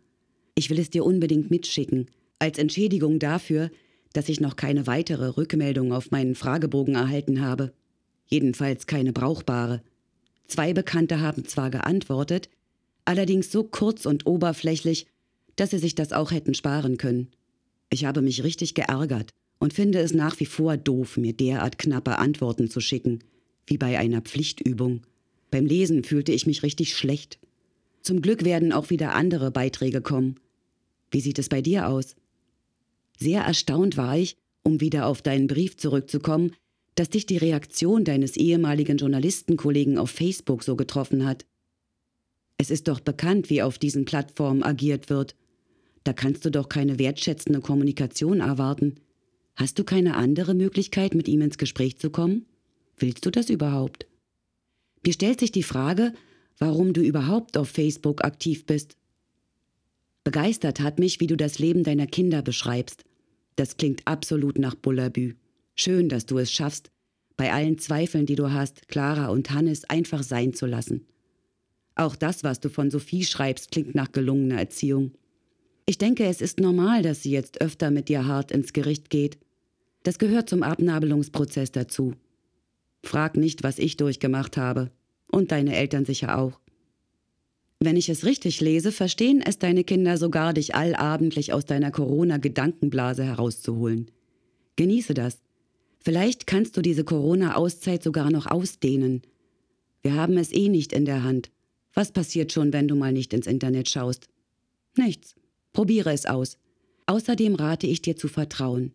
Ich 0.56 0.70
will 0.70 0.80
es 0.80 0.90
dir 0.90 1.06
unbedingt 1.06 1.50
mitschicken, 1.50 2.08
als 2.38 2.58
Entschädigung 2.58 3.20
dafür, 3.20 3.72
dass 4.12 4.30
ich 4.30 4.42
noch 4.42 4.56
keine 4.56 4.88
weitere 4.88 5.28
Rückmeldung 5.28 5.94
auf 5.94 6.12
meinen 6.12 6.36
Fragebogen 6.36 6.96
erhalten 6.96 7.42
habe. 7.42 7.74
Jedenfalls 8.28 8.88
keine 8.88 9.14
brauchbare. 9.14 9.82
Zwei 10.48 10.74
Bekannte 10.74 11.22
haben 11.22 11.46
zwar 11.46 11.70
geantwortet, 11.70 12.50
allerdings 13.06 13.52
so 13.52 13.64
kurz 13.64 14.06
und 14.06 14.26
oberflächlich, 14.26 15.08
dass 15.56 15.72
sie 15.72 15.80
sich 15.80 15.96
das 15.96 16.12
auch 16.12 16.32
hätten 16.32 16.54
sparen 16.54 16.98
können. 16.98 17.30
Ich 17.90 18.06
habe 18.06 18.22
mich 18.22 18.44
richtig 18.44 18.74
geärgert 18.74 19.32
und 19.60 19.74
finde 19.74 20.00
es 20.00 20.14
nach 20.14 20.40
wie 20.40 20.46
vor 20.46 20.78
doof, 20.78 21.18
mir 21.18 21.34
derart 21.34 21.78
knappe 21.78 22.18
Antworten 22.18 22.70
zu 22.70 22.82
schicken, 22.82 23.20
wie 23.68 23.78
bei 23.78 23.98
einer 23.98 24.22
Pflichtübung. 24.22 25.02
Beim 25.52 25.66
Lesen 25.66 26.04
fühlte 26.04 26.32
ich 26.32 26.46
mich 26.46 26.64
richtig 26.64 26.96
schlecht. 26.96 27.40
Zum 28.02 28.22
Glück 28.22 28.44
werden 28.44 28.74
auch 28.74 28.90
wieder 28.90 29.16
andere 29.16 29.52
Beiträge 29.52 30.02
kommen. 30.02 30.40
Wie 31.12 31.22
sieht 31.22 31.40
es 31.40 31.50
bei 31.50 31.62
dir 31.62 31.88
aus? 31.88 32.16
Sehr 33.18 33.42
erstaunt 33.42 33.98
war 33.98 34.18
ich, 34.18 34.36
um 34.64 34.82
wieder 34.82 35.08
auf 35.08 35.22
deinen 35.22 35.48
Brief 35.48 35.78
zurückzukommen, 35.78 36.52
dass 36.96 37.10
dich 37.10 37.26
die 37.26 37.38
Reaktion 37.38 38.04
deines 38.04 38.38
ehemaligen 38.38 38.98
Journalistenkollegen 38.98 39.98
auf 39.98 40.10
Facebook 40.10 40.64
so 40.64 40.76
getroffen 40.76 41.26
hat. 41.26 41.46
Es 42.58 42.72
ist 42.72 42.88
doch 42.88 43.00
bekannt, 43.00 43.50
wie 43.50 43.62
auf 43.62 43.78
diesen 43.78 44.06
Plattformen 44.06 44.64
agiert 44.64 45.10
wird. 45.10 45.36
Da 46.06 46.14
kannst 46.14 46.46
du 46.46 46.52
doch 46.52 46.70
keine 46.70 47.00
wertschätzende 47.00 47.60
Kommunikation 47.60 48.40
erwarten. 48.40 48.96
Hast 49.56 49.80
du 49.80 49.84
keine 49.84 50.16
andere 50.16 50.54
Möglichkeit, 50.54 51.16
mit 51.16 51.28
ihm 51.28 51.42
ins 51.42 51.58
Gespräch 51.58 51.98
zu 51.98 52.12
kommen? 52.12 52.46
Willst 52.96 53.26
du 53.26 53.32
das 53.32 53.50
überhaupt? 53.50 54.06
Mir 55.04 55.14
stellt 55.14 55.40
sich 55.40 55.52
die 55.52 55.64
Frage, 55.64 56.14
warum 56.60 56.94
du 56.94 57.02
überhaupt 57.02 57.58
auf 57.58 57.70
Facebook 57.70 58.24
aktiv 58.24 58.66
bist. 58.66 58.98
Begeistert 60.24 60.80
hat 60.80 61.00
mich, 61.00 61.20
wie 61.20 61.28
du 61.28 61.36
das 61.36 61.58
Leben 61.58 61.84
deiner 61.84 62.08
Kinder 62.08 62.44
beschreibst. 62.44 63.04
Das 63.56 63.78
klingt 63.78 64.06
absolut 64.06 64.60
nach 64.60 64.76
Bullabü. 64.76 65.34
Schön, 65.74 66.08
dass 66.08 66.28
du 66.28 66.38
es 66.38 66.52
schaffst, 66.52 66.92
bei 67.36 67.52
allen 67.52 67.80
Zweifeln, 67.80 68.28
die 68.28 68.36
du 68.36 68.52
hast, 68.52 68.88
Clara 68.88 69.28
und 69.30 69.50
Hannes 69.50 69.90
einfach 69.90 70.22
sein 70.22 70.54
zu 70.54 70.68
lassen. 70.68 71.08
Auch 71.96 72.16
das, 72.16 72.44
was 72.44 72.60
du 72.60 72.70
von 72.70 72.92
Sophie 72.92 73.24
schreibst, 73.24 73.72
klingt 73.72 73.96
nach 73.96 74.12
gelungener 74.12 74.60
Erziehung. 74.60 75.12
Ich 75.88 75.98
denke, 76.00 76.26
es 76.26 76.42
ist 76.42 76.60
normal, 76.60 77.04
dass 77.04 77.22
sie 77.22 77.32
jetzt 77.32 77.62
öfter 77.62 77.92
mit 77.92 78.10
dir 78.10 78.26
hart 78.26 78.52
ins 78.52 78.74
Gericht 78.74 79.10
geht. 79.10 79.38
Das 80.04 80.18
gehört 80.18 80.50
zum 80.50 80.64
Abnabelungsprozess 80.64 81.72
dazu. 81.72 82.14
Frag 83.04 83.38
nicht, 83.38 83.64
was 83.64 83.78
ich 83.78 83.98
durchgemacht 83.98 84.58
habe. 84.58 84.92
Und 85.32 85.52
deine 85.52 85.76
Eltern 85.76 86.06
sicher 86.06 86.38
auch. 86.40 86.60
Wenn 87.80 87.98
ich 87.98 88.10
es 88.10 88.26
richtig 88.26 88.62
lese, 88.62 88.92
verstehen 88.92 89.44
es 89.46 89.60
deine 89.60 89.84
Kinder 89.84 90.18
sogar, 90.18 90.54
dich 90.54 90.74
allabendlich 90.74 91.54
aus 91.54 91.66
deiner 91.66 91.92
Corona-Gedankenblase 91.92 93.24
herauszuholen. 93.24 94.10
Genieße 94.76 95.14
das. 95.14 95.42
Vielleicht 96.00 96.48
kannst 96.48 96.78
du 96.78 96.82
diese 96.82 97.04
Corona-Auszeit 97.04 98.02
sogar 98.02 98.32
noch 98.32 98.48
ausdehnen. 98.48 99.22
Wir 100.02 100.16
haben 100.16 100.38
es 100.38 100.52
eh 100.52 100.70
nicht 100.70 100.94
in 100.94 101.06
der 101.06 101.24
Hand. 101.24 101.52
Was 101.94 102.12
passiert 102.12 102.52
schon, 102.52 102.74
wenn 102.74 102.88
du 102.88 102.96
mal 102.96 103.12
nicht 103.12 103.34
ins 103.34 103.48
Internet 103.48 103.90
schaust? 103.90 104.28
Nichts. 104.98 105.36
Probiere 105.76 106.14
es 106.14 106.26
aus. 106.26 106.58
Außerdem 107.06 107.56
rate 107.56 107.86
ich 107.86 108.02
dir 108.02 108.16
zu 108.16 108.30
vertrauen. 108.30 108.94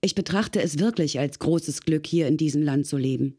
Ich 0.00 0.16
betrachte 0.16 0.60
es 0.60 0.80
wirklich 0.80 1.20
als 1.20 1.38
großes 1.38 1.82
Glück, 1.82 2.04
hier 2.04 2.26
in 2.26 2.36
diesem 2.36 2.62
Land 2.62 2.86
zu 2.86 2.96
leben. 2.96 3.36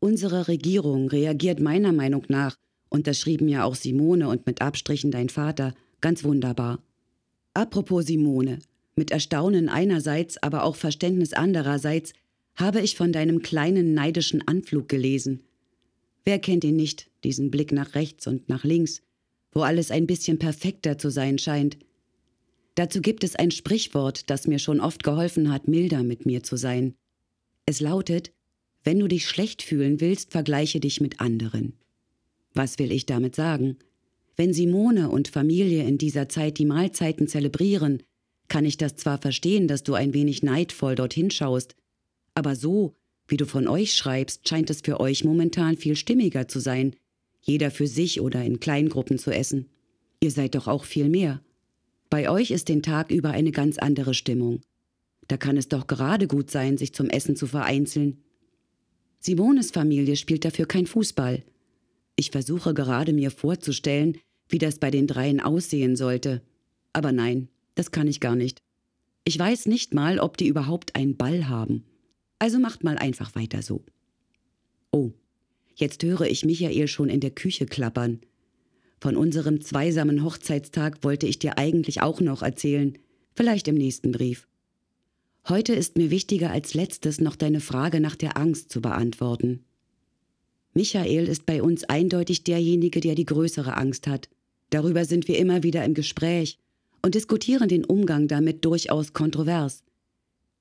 Unsere 0.00 0.46
Regierung 0.46 1.08
reagiert 1.08 1.60
meiner 1.60 1.92
Meinung 1.92 2.24
nach, 2.28 2.54
und 2.90 3.06
das 3.06 3.18
schrieben 3.18 3.48
ja 3.48 3.64
auch 3.64 3.74
Simone 3.74 4.28
und 4.28 4.46
mit 4.46 4.60
Abstrichen 4.60 5.10
dein 5.10 5.30
Vater, 5.30 5.74
ganz 6.02 6.24
wunderbar. 6.24 6.82
Apropos 7.54 8.04
Simone, 8.04 8.58
mit 8.96 9.12
Erstaunen 9.12 9.70
einerseits, 9.70 10.36
aber 10.42 10.64
auch 10.64 10.76
Verständnis 10.76 11.32
andererseits, 11.32 12.12
habe 12.54 12.82
ich 12.82 12.96
von 12.96 13.12
deinem 13.12 13.40
kleinen 13.40 13.94
neidischen 13.94 14.46
Anflug 14.46 14.90
gelesen. 14.90 15.42
Wer 16.26 16.38
kennt 16.38 16.64
ihn 16.64 16.76
nicht, 16.76 17.10
diesen 17.24 17.50
Blick 17.50 17.72
nach 17.72 17.94
rechts 17.94 18.26
und 18.26 18.50
nach 18.50 18.64
links, 18.64 19.00
wo 19.52 19.62
alles 19.62 19.90
ein 19.90 20.06
bisschen 20.06 20.38
perfekter 20.38 20.98
zu 20.98 21.10
sein 21.10 21.38
scheint, 21.38 21.78
Dazu 22.76 23.00
gibt 23.00 23.24
es 23.24 23.34
ein 23.36 23.50
Sprichwort, 23.50 24.30
das 24.30 24.46
mir 24.46 24.58
schon 24.58 24.80
oft 24.80 25.02
geholfen 25.02 25.50
hat, 25.50 25.66
milder 25.66 26.02
mit 26.02 26.26
mir 26.26 26.42
zu 26.42 26.56
sein. 26.56 26.94
Es 27.64 27.80
lautet, 27.80 28.32
wenn 28.84 29.00
du 29.00 29.08
dich 29.08 29.26
schlecht 29.26 29.62
fühlen 29.62 30.00
willst, 30.00 30.30
vergleiche 30.30 30.78
dich 30.78 31.00
mit 31.00 31.20
anderen. 31.20 31.72
Was 32.54 32.78
will 32.78 32.92
ich 32.92 33.06
damit 33.06 33.34
sagen? 33.34 33.78
Wenn 34.36 34.52
Simone 34.52 35.08
und 35.08 35.28
Familie 35.28 35.84
in 35.84 35.96
dieser 35.96 36.28
Zeit 36.28 36.58
die 36.58 36.66
Mahlzeiten 36.66 37.26
zelebrieren, 37.26 38.02
kann 38.48 38.66
ich 38.66 38.76
das 38.76 38.94
zwar 38.94 39.18
verstehen, 39.18 39.68
dass 39.68 39.82
du 39.82 39.94
ein 39.94 40.12
wenig 40.12 40.42
neidvoll 40.42 40.94
dorthin 40.94 41.30
schaust, 41.30 41.74
aber 42.34 42.54
so, 42.54 42.94
wie 43.26 43.38
du 43.38 43.46
von 43.46 43.66
euch 43.66 43.94
schreibst, 43.94 44.46
scheint 44.46 44.68
es 44.68 44.82
für 44.82 45.00
euch 45.00 45.24
momentan 45.24 45.78
viel 45.78 45.96
stimmiger 45.96 46.46
zu 46.46 46.60
sein, 46.60 46.94
jeder 47.40 47.70
für 47.70 47.86
sich 47.86 48.20
oder 48.20 48.44
in 48.44 48.60
Kleingruppen 48.60 49.18
zu 49.18 49.30
essen. 49.30 49.70
Ihr 50.20 50.30
seid 50.30 50.54
doch 50.54 50.68
auch 50.68 50.84
viel 50.84 51.08
mehr. 51.08 51.40
Bei 52.08 52.30
euch 52.30 52.50
ist 52.50 52.68
den 52.68 52.82
Tag 52.82 53.10
über 53.10 53.30
eine 53.30 53.52
ganz 53.52 53.78
andere 53.78 54.14
Stimmung. 54.14 54.60
Da 55.28 55.36
kann 55.36 55.56
es 55.56 55.68
doch 55.68 55.86
gerade 55.86 56.26
gut 56.28 56.50
sein, 56.50 56.78
sich 56.78 56.94
zum 56.94 57.10
Essen 57.10 57.36
zu 57.36 57.46
vereinzeln. 57.46 58.22
Simones 59.18 59.72
Familie 59.72 60.16
spielt 60.16 60.44
dafür 60.44 60.66
kein 60.66 60.86
Fußball. 60.86 61.42
Ich 62.14 62.30
versuche 62.30 62.74
gerade 62.74 63.12
mir 63.12 63.30
vorzustellen, 63.30 64.18
wie 64.48 64.58
das 64.58 64.78
bei 64.78 64.90
den 64.90 65.06
dreien 65.06 65.40
aussehen 65.40 65.96
sollte. 65.96 66.42
Aber 66.92 67.12
nein, 67.12 67.48
das 67.74 67.90
kann 67.90 68.06
ich 68.06 68.20
gar 68.20 68.36
nicht. 68.36 68.62
Ich 69.24 69.38
weiß 69.38 69.66
nicht 69.66 69.92
mal, 69.92 70.20
ob 70.20 70.36
die 70.36 70.46
überhaupt 70.46 70.94
einen 70.94 71.16
Ball 71.16 71.48
haben. 71.48 71.84
Also 72.38 72.60
macht 72.60 72.84
mal 72.84 72.96
einfach 72.96 73.34
weiter 73.34 73.62
so. 73.62 73.84
Oh, 74.92 75.10
jetzt 75.74 76.02
höre 76.04 76.22
ich 76.22 76.44
Michael 76.44 76.86
schon 76.86 77.08
in 77.08 77.20
der 77.20 77.32
Küche 77.32 77.66
klappern. 77.66 78.20
Von 79.00 79.16
unserem 79.16 79.60
zweisamen 79.60 80.24
Hochzeitstag 80.24 81.04
wollte 81.04 81.26
ich 81.26 81.38
dir 81.38 81.58
eigentlich 81.58 82.00
auch 82.02 82.20
noch 82.20 82.42
erzählen, 82.42 82.96
vielleicht 83.34 83.68
im 83.68 83.74
nächsten 83.74 84.12
Brief. 84.12 84.48
Heute 85.48 85.74
ist 85.74 85.96
mir 85.96 86.10
wichtiger 86.10 86.50
als 86.50 86.74
letztes 86.74 87.20
noch 87.20 87.36
deine 87.36 87.60
Frage 87.60 88.00
nach 88.00 88.16
der 88.16 88.36
Angst 88.36 88.72
zu 88.72 88.80
beantworten. 88.80 89.64
Michael 90.74 91.28
ist 91.28 91.46
bei 91.46 91.62
uns 91.62 91.84
eindeutig 91.84 92.42
derjenige, 92.44 93.00
der 93.00 93.14
die 93.14 93.26
größere 93.26 93.76
Angst 93.76 94.06
hat. 94.06 94.28
Darüber 94.70 95.04
sind 95.04 95.28
wir 95.28 95.38
immer 95.38 95.62
wieder 95.62 95.84
im 95.84 95.94
Gespräch 95.94 96.58
und 97.02 97.14
diskutieren 97.14 97.68
den 97.68 97.84
Umgang 97.84 98.28
damit 98.28 98.64
durchaus 98.64 99.12
kontrovers. 99.12 99.84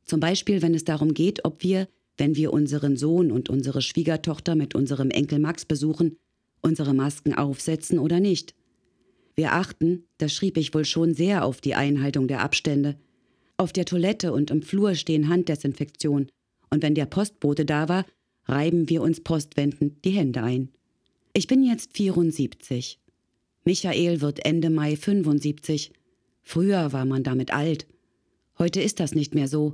Zum 0.05 0.19
Beispiel, 0.19 0.61
wenn 0.61 0.75
es 0.75 0.83
darum 0.83 1.13
geht, 1.13 1.43
ob 1.43 1.63
wir, 1.63 1.87
wenn 2.17 2.35
wir 2.35 2.53
unseren 2.53 2.95
Sohn 2.95 3.31
und 3.31 3.49
unsere 3.49 3.81
Schwiegertochter 3.81 4.55
mit 4.55 4.75
unserem 4.75 5.09
Enkel 5.09 5.39
Max 5.39 5.65
besuchen, 5.65 6.17
unsere 6.65 6.93
Masken 6.93 7.33
aufsetzen 7.33 7.99
oder 7.99 8.19
nicht. 8.19 8.55
Wir 9.35 9.53
achten, 9.53 10.03
das 10.17 10.33
schrieb 10.33 10.57
ich 10.57 10.73
wohl 10.73 10.85
schon 10.85 11.13
sehr 11.13 11.45
auf 11.45 11.61
die 11.61 11.75
Einhaltung 11.75 12.27
der 12.27 12.41
Abstände. 12.41 12.97
Auf 13.57 13.71
der 13.71 13.85
Toilette 13.85 14.33
und 14.33 14.51
im 14.51 14.61
Flur 14.61 14.95
stehen 14.95 15.29
Handdesinfektion, 15.29 16.27
und 16.71 16.83
wenn 16.83 16.95
der 16.95 17.05
Postbote 17.05 17.65
da 17.65 17.87
war, 17.87 18.05
reiben 18.45 18.89
wir 18.89 19.01
uns 19.01 19.21
postwendend 19.21 20.03
die 20.03 20.11
Hände 20.11 20.43
ein. 20.43 20.69
Ich 21.33 21.47
bin 21.47 21.63
jetzt 21.63 21.95
74. 21.95 22.99
Michael 23.63 24.21
wird 24.21 24.45
Ende 24.45 24.69
Mai 24.69 24.95
75. 24.95 25.91
Früher 26.41 26.91
war 26.93 27.05
man 27.05 27.23
damit 27.23 27.53
alt. 27.53 27.87
Heute 28.57 28.81
ist 28.81 28.99
das 28.99 29.13
nicht 29.13 29.35
mehr 29.35 29.47
so, 29.47 29.73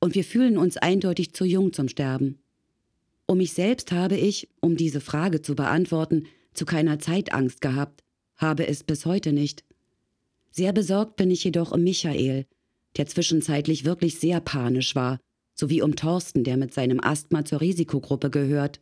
und 0.00 0.14
wir 0.14 0.24
fühlen 0.24 0.58
uns 0.58 0.76
eindeutig 0.76 1.34
zu 1.34 1.44
jung 1.44 1.72
zum 1.72 1.88
Sterben. 1.88 2.38
Um 3.30 3.38
mich 3.38 3.52
selbst 3.52 3.92
habe 3.92 4.16
ich, 4.16 4.48
um 4.60 4.76
diese 4.76 5.02
Frage 5.02 5.42
zu 5.42 5.54
beantworten, 5.54 6.26
zu 6.54 6.64
keiner 6.64 6.98
Zeit 6.98 7.32
Angst 7.32 7.60
gehabt, 7.60 8.02
habe 8.36 8.66
es 8.66 8.82
bis 8.82 9.04
heute 9.04 9.32
nicht. 9.32 9.64
Sehr 10.50 10.72
besorgt 10.72 11.16
bin 11.16 11.30
ich 11.30 11.44
jedoch 11.44 11.70
um 11.72 11.84
Michael, 11.84 12.46
der 12.96 13.06
zwischenzeitlich 13.06 13.84
wirklich 13.84 14.18
sehr 14.18 14.40
panisch 14.40 14.94
war, 14.94 15.20
sowie 15.54 15.82
um 15.82 15.94
Thorsten, 15.94 16.42
der 16.42 16.56
mit 16.56 16.72
seinem 16.72 17.00
Asthma 17.04 17.44
zur 17.44 17.60
Risikogruppe 17.60 18.30
gehört. 18.30 18.80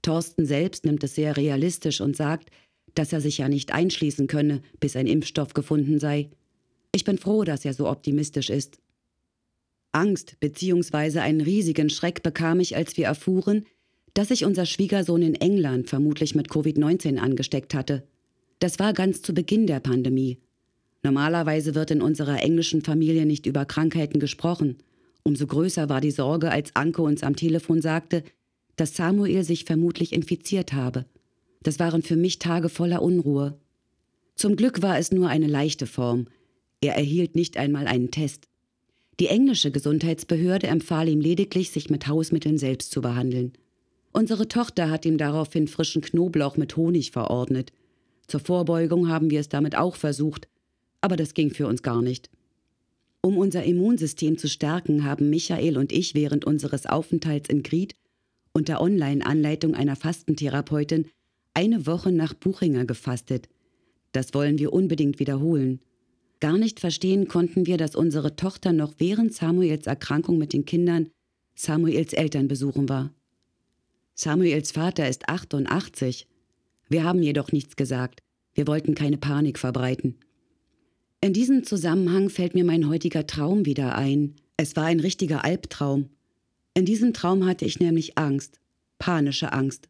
Thorsten 0.00 0.46
selbst 0.46 0.84
nimmt 0.84 1.02
es 1.02 1.16
sehr 1.16 1.36
realistisch 1.36 2.00
und 2.00 2.16
sagt, 2.16 2.50
dass 2.94 3.12
er 3.12 3.20
sich 3.20 3.38
ja 3.38 3.48
nicht 3.48 3.72
einschließen 3.72 4.28
könne, 4.28 4.62
bis 4.78 4.94
ein 4.94 5.08
Impfstoff 5.08 5.54
gefunden 5.54 5.98
sei. 5.98 6.30
Ich 6.94 7.02
bin 7.02 7.18
froh, 7.18 7.42
dass 7.42 7.64
er 7.64 7.74
so 7.74 7.88
optimistisch 7.88 8.48
ist. 8.48 8.78
Angst 9.96 10.36
bzw. 10.40 11.20
einen 11.20 11.40
riesigen 11.40 11.88
Schreck 11.88 12.22
bekam 12.22 12.60
ich, 12.60 12.76
als 12.76 12.96
wir 12.96 13.06
erfuhren, 13.06 13.64
dass 14.14 14.28
sich 14.28 14.44
unser 14.44 14.66
Schwiegersohn 14.66 15.22
in 15.22 15.34
England 15.34 15.88
vermutlich 15.88 16.34
mit 16.34 16.48
Covid-19 16.48 17.18
angesteckt 17.18 17.74
hatte. 17.74 18.06
Das 18.58 18.78
war 18.78 18.92
ganz 18.92 19.22
zu 19.22 19.34
Beginn 19.34 19.66
der 19.66 19.80
Pandemie. 19.80 20.38
Normalerweise 21.02 21.74
wird 21.74 21.90
in 21.90 22.02
unserer 22.02 22.42
englischen 22.42 22.82
Familie 22.82 23.26
nicht 23.26 23.46
über 23.46 23.64
Krankheiten 23.64 24.20
gesprochen. 24.20 24.78
Umso 25.22 25.46
größer 25.46 25.88
war 25.88 26.00
die 26.00 26.10
Sorge, 26.10 26.50
als 26.50 26.74
Anke 26.76 27.02
uns 27.02 27.22
am 27.22 27.36
Telefon 27.36 27.80
sagte, 27.80 28.22
dass 28.76 28.96
Samuel 28.96 29.44
sich 29.44 29.64
vermutlich 29.64 30.12
infiziert 30.12 30.72
habe. 30.72 31.06
Das 31.62 31.78
waren 31.78 32.02
für 32.02 32.16
mich 32.16 32.38
Tage 32.38 32.68
voller 32.68 33.02
Unruhe. 33.02 33.58
Zum 34.34 34.56
Glück 34.56 34.82
war 34.82 34.98
es 34.98 35.10
nur 35.10 35.28
eine 35.28 35.46
leichte 35.46 35.86
Form. 35.86 36.26
Er 36.80 36.96
erhielt 36.96 37.34
nicht 37.34 37.56
einmal 37.56 37.86
einen 37.86 38.10
Test. 38.10 38.48
Die 39.18 39.28
englische 39.28 39.70
Gesundheitsbehörde 39.70 40.66
empfahl 40.66 41.08
ihm 41.08 41.20
lediglich, 41.20 41.70
sich 41.70 41.88
mit 41.88 42.06
Hausmitteln 42.06 42.58
selbst 42.58 42.90
zu 42.90 43.00
behandeln. 43.00 43.52
Unsere 44.12 44.48
Tochter 44.48 44.90
hat 44.90 45.06
ihm 45.06 45.18
daraufhin 45.18 45.68
frischen 45.68 46.02
Knoblauch 46.02 46.56
mit 46.56 46.76
Honig 46.76 47.10
verordnet. 47.10 47.72
Zur 48.26 48.40
Vorbeugung 48.40 49.08
haben 49.08 49.30
wir 49.30 49.40
es 49.40 49.48
damit 49.48 49.76
auch 49.76 49.96
versucht, 49.96 50.48
aber 51.00 51.16
das 51.16 51.34
ging 51.34 51.50
für 51.50 51.66
uns 51.66 51.82
gar 51.82 52.02
nicht. 52.02 52.30
Um 53.22 53.38
unser 53.38 53.64
Immunsystem 53.64 54.38
zu 54.38 54.48
stärken, 54.48 55.04
haben 55.04 55.30
Michael 55.30 55.78
und 55.78 55.92
ich 55.92 56.14
während 56.14 56.44
unseres 56.44 56.86
Aufenthalts 56.86 57.48
in 57.48 57.62
Gried 57.62 57.94
unter 58.52 58.80
Online-Anleitung 58.80 59.74
einer 59.74 59.96
Fastentherapeutin 59.96 61.06
eine 61.52 61.86
Woche 61.86 62.12
nach 62.12 62.34
Buchinger 62.34 62.84
gefastet. 62.84 63.48
Das 64.12 64.32
wollen 64.32 64.58
wir 64.58 64.72
unbedingt 64.72 65.18
wiederholen. 65.18 65.80
Gar 66.40 66.58
nicht 66.58 66.80
verstehen 66.80 67.28
konnten 67.28 67.66
wir, 67.66 67.78
dass 67.78 67.96
unsere 67.96 68.36
Tochter 68.36 68.72
noch 68.72 68.94
während 68.98 69.32
Samuels 69.32 69.86
Erkrankung 69.86 70.38
mit 70.38 70.52
den 70.52 70.64
Kindern 70.64 71.08
Samuels 71.54 72.12
Eltern 72.12 72.48
besuchen 72.48 72.88
war. 72.88 73.10
Samuels 74.14 74.72
Vater 74.72 75.08
ist 75.08 75.28
88. 75.28 76.26
Wir 76.88 77.04
haben 77.04 77.22
jedoch 77.22 77.52
nichts 77.52 77.76
gesagt. 77.76 78.20
Wir 78.54 78.66
wollten 78.66 78.94
keine 78.94 79.18
Panik 79.18 79.58
verbreiten. 79.58 80.18
In 81.20 81.32
diesem 81.32 81.64
Zusammenhang 81.64 82.28
fällt 82.28 82.54
mir 82.54 82.64
mein 82.64 82.88
heutiger 82.88 83.26
Traum 83.26 83.64
wieder 83.64 83.96
ein. 83.96 84.36
Es 84.58 84.76
war 84.76 84.84
ein 84.84 85.00
richtiger 85.00 85.44
Albtraum. 85.44 86.10
In 86.74 86.84
diesem 86.84 87.14
Traum 87.14 87.46
hatte 87.46 87.64
ich 87.64 87.80
nämlich 87.80 88.18
Angst, 88.18 88.60
panische 88.98 89.52
Angst. 89.52 89.88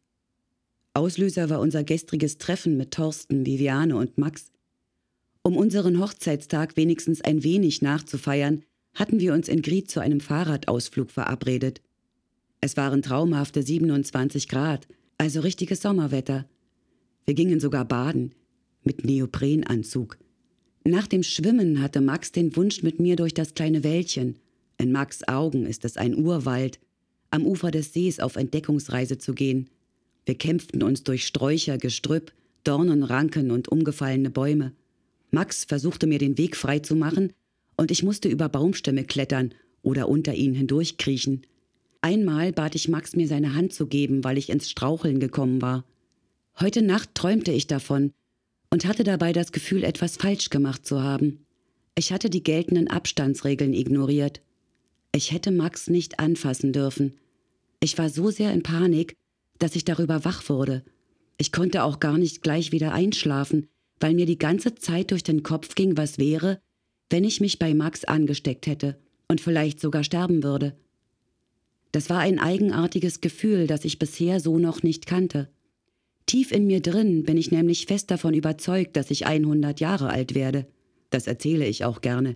Auslöser 0.93 1.49
war 1.49 1.59
unser 1.59 1.83
gestriges 1.83 2.37
Treffen 2.37 2.77
mit 2.77 2.91
Thorsten, 2.91 3.45
Viviane 3.45 3.95
und 3.95 4.17
Max. 4.17 4.51
Um 5.47 5.55
unseren 5.55 6.01
Hochzeitstag 6.01 6.75
wenigstens 6.75 7.21
ein 7.21 7.41
wenig 7.41 7.81
nachzufeiern, 7.81 8.63
hatten 8.93 9.21
wir 9.21 9.33
uns 9.33 9.47
in 9.47 9.61
Gried 9.61 9.89
zu 9.89 10.01
einem 10.01 10.19
Fahrradausflug 10.19 11.09
verabredet. 11.09 11.81
Es 12.59 12.75
waren 12.75 13.01
traumhafte 13.01 13.63
27 13.63 14.49
Grad, 14.49 14.89
also 15.17 15.39
richtiges 15.39 15.81
Sommerwetter. 15.81 16.49
Wir 17.23 17.33
gingen 17.33 17.61
sogar 17.61 17.85
baden, 17.85 18.35
mit 18.83 19.05
Neoprenanzug. 19.05 20.17
Nach 20.83 21.07
dem 21.07 21.23
Schwimmen 21.23 21.81
hatte 21.81 22.01
Max 22.01 22.33
den 22.33 22.53
Wunsch 22.57 22.83
mit 22.83 22.99
mir 22.99 23.15
durch 23.15 23.33
das 23.33 23.53
kleine 23.53 23.85
Wäldchen. 23.85 24.39
In 24.77 24.91
Max 24.91 25.25
Augen 25.29 25.65
ist 25.65 25.85
es 25.85 25.95
ein 25.95 26.13
Urwald, 26.13 26.77
am 27.31 27.45
Ufer 27.45 27.71
des 27.71 27.93
Sees 27.93 28.19
auf 28.19 28.35
Entdeckungsreise 28.35 29.17
zu 29.17 29.33
gehen. 29.33 29.69
Wir 30.25 30.35
kämpften 30.35 30.83
uns 30.83 31.05
durch 31.05 31.25
Sträucher, 31.25 31.77
Gestrüpp, 31.77 32.33
Dornen, 32.65 33.03
Ranken 33.03 33.51
und 33.51 33.69
umgefallene 33.69 34.29
Bäume. 34.29 34.73
Max 35.31 35.65
versuchte 35.65 36.07
mir 36.07 36.19
den 36.19 36.37
Weg 36.37 36.55
frei 36.55 36.79
zu 36.79 36.95
machen, 36.95 37.33
und 37.75 37.91
ich 37.91 38.03
musste 38.03 38.27
über 38.27 38.49
Baumstämme 38.49 39.03
klettern 39.03 39.53
oder 39.83 40.09
unter 40.09 40.33
ihnen 40.33 40.55
hindurchkriechen. 40.55 41.45
Einmal 42.01 42.51
bat 42.51 42.75
ich 42.75 42.87
Max, 42.87 43.15
mir 43.15 43.27
seine 43.27 43.53
Hand 43.53 43.73
zu 43.73 43.87
geben, 43.87 44.23
weil 44.23 44.37
ich 44.37 44.49
ins 44.49 44.69
Straucheln 44.69 45.19
gekommen 45.19 45.61
war. 45.61 45.85
Heute 46.59 46.81
Nacht 46.81 47.13
träumte 47.13 47.51
ich 47.51 47.67
davon 47.67 48.13
und 48.69 48.85
hatte 48.85 49.03
dabei 49.03 49.33
das 49.33 49.51
Gefühl, 49.51 49.83
etwas 49.83 50.17
falsch 50.17 50.49
gemacht 50.49 50.85
zu 50.85 51.01
haben. 51.01 51.45
Ich 51.95 52.11
hatte 52.11 52.29
die 52.29 52.43
geltenden 52.43 52.87
Abstandsregeln 52.87 53.73
ignoriert. 53.73 54.41
Ich 55.11 55.31
hätte 55.31 55.51
Max 55.51 55.87
nicht 55.87 56.19
anfassen 56.19 56.73
dürfen. 56.73 57.13
Ich 57.79 57.97
war 57.97 58.09
so 58.09 58.29
sehr 58.29 58.53
in 58.53 58.63
Panik, 58.63 59.15
dass 59.59 59.75
ich 59.75 59.85
darüber 59.85 60.25
wach 60.25 60.47
wurde. 60.49 60.83
Ich 61.37 61.51
konnte 61.51 61.83
auch 61.83 61.99
gar 61.99 62.17
nicht 62.17 62.41
gleich 62.41 62.71
wieder 62.71 62.93
einschlafen, 62.93 63.67
weil 63.99 64.13
mir 64.13 64.25
die 64.25 64.37
ganze 64.37 64.75
Zeit 64.75 65.11
durch 65.11 65.23
den 65.23 65.43
Kopf 65.43 65.75
ging, 65.75 65.97
was 65.97 66.17
wäre, 66.17 66.59
wenn 67.09 67.23
ich 67.23 67.41
mich 67.41 67.59
bei 67.59 67.73
Max 67.73 68.03
angesteckt 68.03 68.67
hätte 68.67 68.97
und 69.27 69.41
vielleicht 69.41 69.79
sogar 69.79 70.03
sterben 70.03 70.43
würde. 70.43 70.77
Das 71.91 72.09
war 72.09 72.19
ein 72.19 72.39
eigenartiges 72.39 73.21
Gefühl, 73.21 73.67
das 73.67 73.85
ich 73.85 73.99
bisher 73.99 74.39
so 74.39 74.59
noch 74.59 74.83
nicht 74.83 75.05
kannte. 75.05 75.49
Tief 76.25 76.51
in 76.51 76.67
mir 76.67 76.81
drin 76.81 77.23
bin 77.23 77.37
ich 77.37 77.51
nämlich 77.51 77.85
fest 77.85 78.11
davon 78.11 78.33
überzeugt, 78.33 78.97
dass 78.97 79.11
ich 79.11 79.25
100 79.25 79.79
Jahre 79.79 80.09
alt 80.09 80.35
werde. 80.35 80.67
Das 81.09 81.25
erzähle 81.25 81.65
ich 81.65 81.85
auch 81.85 82.01
gerne. 82.01 82.35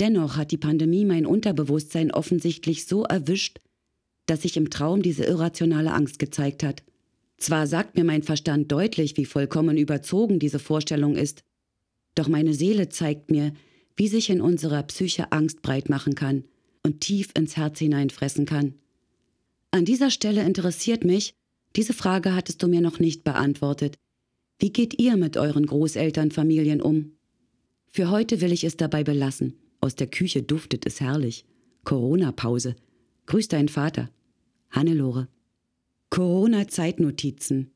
Dennoch 0.00 0.36
hat 0.36 0.50
die 0.50 0.56
Pandemie 0.56 1.04
mein 1.04 1.26
Unterbewusstsein 1.26 2.10
offensichtlich 2.10 2.86
so 2.86 3.04
erwischt, 3.04 3.60
dass 4.26 4.42
sich 4.42 4.56
im 4.56 4.70
Traum 4.70 5.02
diese 5.02 5.24
irrationale 5.24 5.92
Angst 5.92 6.18
gezeigt 6.18 6.62
hat. 6.62 6.82
Zwar 7.42 7.66
sagt 7.66 7.96
mir 7.96 8.04
mein 8.04 8.22
Verstand 8.22 8.70
deutlich, 8.70 9.16
wie 9.16 9.24
vollkommen 9.24 9.76
überzogen 9.76 10.38
diese 10.38 10.60
Vorstellung 10.60 11.16
ist, 11.16 11.42
doch 12.14 12.28
meine 12.28 12.54
Seele 12.54 12.88
zeigt 12.88 13.32
mir, 13.32 13.52
wie 13.96 14.06
sich 14.06 14.30
in 14.30 14.40
unserer 14.40 14.84
Psyche 14.84 15.32
Angst 15.32 15.60
breit 15.60 15.88
machen 15.88 16.14
kann 16.14 16.44
und 16.84 17.00
tief 17.00 17.30
ins 17.36 17.56
Herz 17.56 17.80
hineinfressen 17.80 18.46
kann. 18.46 18.74
An 19.72 19.84
dieser 19.84 20.12
Stelle 20.12 20.44
interessiert 20.44 21.02
mich, 21.02 21.34
diese 21.74 21.94
Frage 21.94 22.32
hattest 22.36 22.62
du 22.62 22.68
mir 22.68 22.80
noch 22.80 23.00
nicht 23.00 23.24
beantwortet. 23.24 23.96
Wie 24.60 24.72
geht 24.72 25.00
ihr 25.00 25.16
mit 25.16 25.36
euren 25.36 25.66
Großelternfamilien 25.66 26.80
um? 26.80 27.16
Für 27.88 28.08
heute 28.12 28.40
will 28.40 28.52
ich 28.52 28.62
es 28.62 28.76
dabei 28.76 29.02
belassen. 29.02 29.54
Aus 29.80 29.96
der 29.96 30.06
Küche 30.06 30.44
duftet 30.44 30.86
es 30.86 31.00
herrlich. 31.00 31.44
Corona-Pause. 31.82 32.76
Grüß 33.26 33.48
deinen 33.48 33.68
Vater. 33.68 34.10
Hannelore. 34.70 35.26
Corona-Zeitnotizen. 36.12 37.70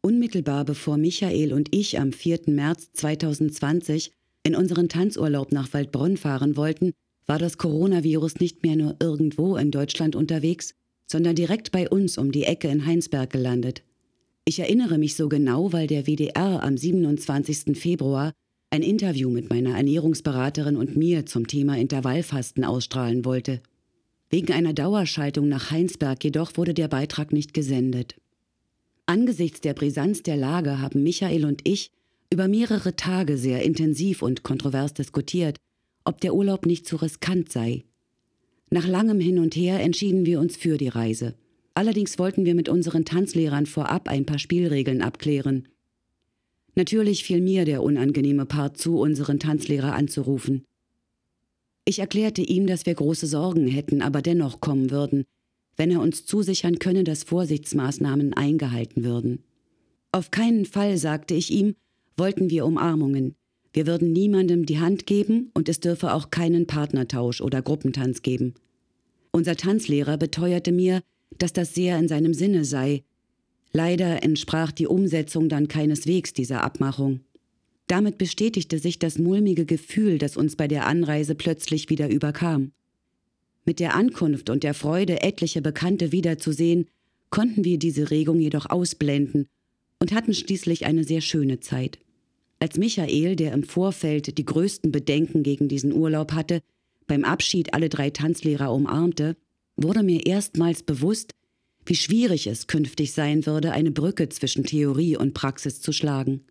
Unmittelbar 0.00 0.64
bevor 0.64 0.96
Michael 0.96 1.52
und 1.52 1.74
ich 1.74 1.98
am 1.98 2.12
4. 2.12 2.42
März 2.46 2.92
2020 2.92 4.12
in 4.44 4.54
unseren 4.54 4.88
Tanzurlaub 4.88 5.50
nach 5.50 5.72
Waldbronn 5.72 6.18
fahren 6.18 6.56
wollten, 6.56 6.92
war 7.26 7.40
das 7.40 7.58
Coronavirus 7.58 8.36
nicht 8.36 8.62
mehr 8.62 8.76
nur 8.76 8.94
irgendwo 9.02 9.56
in 9.56 9.72
Deutschland 9.72 10.14
unterwegs, 10.14 10.74
sondern 11.08 11.34
direkt 11.34 11.72
bei 11.72 11.90
uns 11.90 12.16
um 12.16 12.30
die 12.30 12.44
Ecke 12.44 12.68
in 12.68 12.86
Heinsberg 12.86 13.30
gelandet. 13.30 13.82
Ich 14.44 14.60
erinnere 14.60 14.96
mich 14.96 15.16
so 15.16 15.28
genau, 15.28 15.72
weil 15.72 15.88
der 15.88 16.06
WDR 16.06 16.62
am 16.62 16.76
27. 16.76 17.76
Februar 17.76 18.34
ein 18.70 18.82
Interview 18.82 19.30
mit 19.30 19.50
meiner 19.50 19.76
Ernährungsberaterin 19.76 20.76
und 20.76 20.96
mir 20.96 21.26
zum 21.26 21.48
Thema 21.48 21.76
Intervallfasten 21.76 22.64
ausstrahlen 22.64 23.24
wollte. 23.24 23.62
Wegen 24.28 24.52
einer 24.52 24.72
Dauerschaltung 24.72 25.48
nach 25.48 25.70
Heinsberg 25.70 26.22
jedoch 26.24 26.56
wurde 26.56 26.74
der 26.74 26.88
Beitrag 26.88 27.32
nicht 27.32 27.54
gesendet. 27.54 28.16
Angesichts 29.06 29.60
der 29.60 29.74
Brisanz 29.74 30.22
der 30.22 30.36
Lage 30.36 30.80
haben 30.80 31.04
Michael 31.04 31.44
und 31.44 31.60
ich 31.62 31.90
über 32.32 32.48
mehrere 32.48 32.96
Tage 32.96 33.38
sehr 33.38 33.62
intensiv 33.62 34.22
und 34.22 34.42
kontrovers 34.42 34.94
diskutiert, 34.94 35.58
ob 36.04 36.20
der 36.20 36.34
Urlaub 36.34 36.66
nicht 36.66 36.86
zu 36.86 36.96
riskant 36.96 37.52
sei. 37.52 37.84
Nach 38.68 38.86
langem 38.86 39.20
Hin 39.20 39.38
und 39.38 39.54
Her 39.54 39.80
entschieden 39.80 40.26
wir 40.26 40.40
uns 40.40 40.56
für 40.56 40.76
die 40.76 40.88
Reise. 40.88 41.34
Allerdings 41.74 42.18
wollten 42.18 42.44
wir 42.44 42.56
mit 42.56 42.68
unseren 42.68 43.04
Tanzlehrern 43.04 43.66
vorab 43.66 44.08
ein 44.08 44.26
paar 44.26 44.40
Spielregeln 44.40 45.02
abklären. 45.02 45.68
Natürlich 46.74 47.22
fiel 47.22 47.40
mir 47.40 47.64
der 47.64 47.82
unangenehme 47.82 48.44
Part 48.44 48.76
zu, 48.76 48.98
unseren 48.98 49.38
Tanzlehrer 49.38 49.94
anzurufen. 49.94 50.64
Ich 51.88 52.00
erklärte 52.00 52.42
ihm, 52.42 52.66
dass 52.66 52.84
wir 52.84 52.94
große 52.94 53.28
Sorgen 53.28 53.68
hätten, 53.68 54.02
aber 54.02 54.20
dennoch 54.20 54.60
kommen 54.60 54.90
würden, 54.90 55.24
wenn 55.76 55.92
er 55.92 56.00
uns 56.00 56.26
zusichern 56.26 56.80
könne, 56.80 57.04
dass 57.04 57.22
Vorsichtsmaßnahmen 57.22 58.34
eingehalten 58.34 59.04
würden. 59.04 59.44
Auf 60.10 60.32
keinen 60.32 60.66
Fall, 60.66 60.98
sagte 60.98 61.34
ich 61.34 61.52
ihm, 61.52 61.76
wollten 62.16 62.50
wir 62.50 62.66
Umarmungen. 62.66 63.36
Wir 63.72 63.86
würden 63.86 64.12
niemandem 64.12 64.66
die 64.66 64.80
Hand 64.80 65.06
geben 65.06 65.50
und 65.54 65.68
es 65.68 65.78
dürfe 65.78 66.12
auch 66.12 66.30
keinen 66.30 66.66
Partnertausch 66.66 67.40
oder 67.40 67.62
Gruppentanz 67.62 68.22
geben. 68.22 68.54
Unser 69.30 69.54
Tanzlehrer 69.54 70.16
beteuerte 70.16 70.72
mir, 70.72 71.02
dass 71.38 71.52
das 71.52 71.74
sehr 71.74 71.98
in 71.98 72.08
seinem 72.08 72.34
Sinne 72.34 72.64
sei. 72.64 73.04
Leider 73.72 74.24
entsprach 74.24 74.72
die 74.72 74.86
Umsetzung 74.86 75.48
dann 75.48 75.68
keineswegs 75.68 76.32
dieser 76.32 76.64
Abmachung. 76.64 77.20
Damit 77.86 78.18
bestätigte 78.18 78.78
sich 78.78 78.98
das 78.98 79.18
mulmige 79.18 79.64
Gefühl, 79.64 80.18
das 80.18 80.36
uns 80.36 80.56
bei 80.56 80.66
der 80.66 80.86
Anreise 80.86 81.34
plötzlich 81.34 81.88
wieder 81.88 82.08
überkam. 82.10 82.72
Mit 83.64 83.80
der 83.80 83.94
Ankunft 83.94 84.50
und 84.50 84.62
der 84.62 84.74
Freude, 84.74 85.22
etliche 85.22 85.62
Bekannte 85.62 86.12
wiederzusehen, 86.12 86.86
konnten 87.30 87.64
wir 87.64 87.78
diese 87.78 88.10
Regung 88.10 88.40
jedoch 88.40 88.66
ausblenden 88.70 89.48
und 90.00 90.12
hatten 90.12 90.34
schließlich 90.34 90.86
eine 90.86 91.04
sehr 91.04 91.20
schöne 91.20 91.60
Zeit. 91.60 91.98
Als 92.58 92.76
Michael, 92.76 93.36
der 93.36 93.52
im 93.52 93.64
Vorfeld 93.64 94.38
die 94.38 94.44
größten 94.44 94.90
Bedenken 94.90 95.42
gegen 95.42 95.68
diesen 95.68 95.92
Urlaub 95.92 96.32
hatte, 96.32 96.60
beim 97.06 97.24
Abschied 97.24 97.74
alle 97.74 97.88
drei 97.88 98.10
Tanzlehrer 98.10 98.72
umarmte, 98.72 99.36
wurde 99.76 100.02
mir 100.02 100.26
erstmals 100.26 100.82
bewusst, 100.82 101.32
wie 101.84 101.94
schwierig 101.94 102.46
es 102.46 102.66
künftig 102.66 103.12
sein 103.12 103.46
würde, 103.46 103.72
eine 103.72 103.90
Brücke 103.90 104.28
zwischen 104.28 104.64
Theorie 104.64 105.16
und 105.16 105.34
Praxis 105.34 105.80
zu 105.80 105.92
schlagen. 105.92 106.44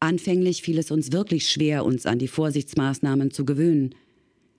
Anfänglich 0.00 0.62
fiel 0.62 0.78
es 0.78 0.90
uns 0.90 1.12
wirklich 1.12 1.50
schwer, 1.50 1.84
uns 1.84 2.06
an 2.06 2.18
die 2.18 2.28
Vorsichtsmaßnahmen 2.28 3.30
zu 3.30 3.44
gewöhnen. 3.44 3.94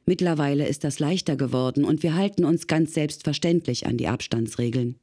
Mittlerweile 0.06 0.67
ist 0.67 0.84
das 0.84 0.99
leichter 0.99 1.36
geworden 1.36 1.84
und 1.84 2.04
wir 2.04 2.13
halten 2.13 2.45
uns 2.45 2.67
ganz 2.67 2.93
selbstverständlich 2.93 3.88
an 3.88 3.97
die 3.97 4.08
Abstandsregeln. 4.08 4.97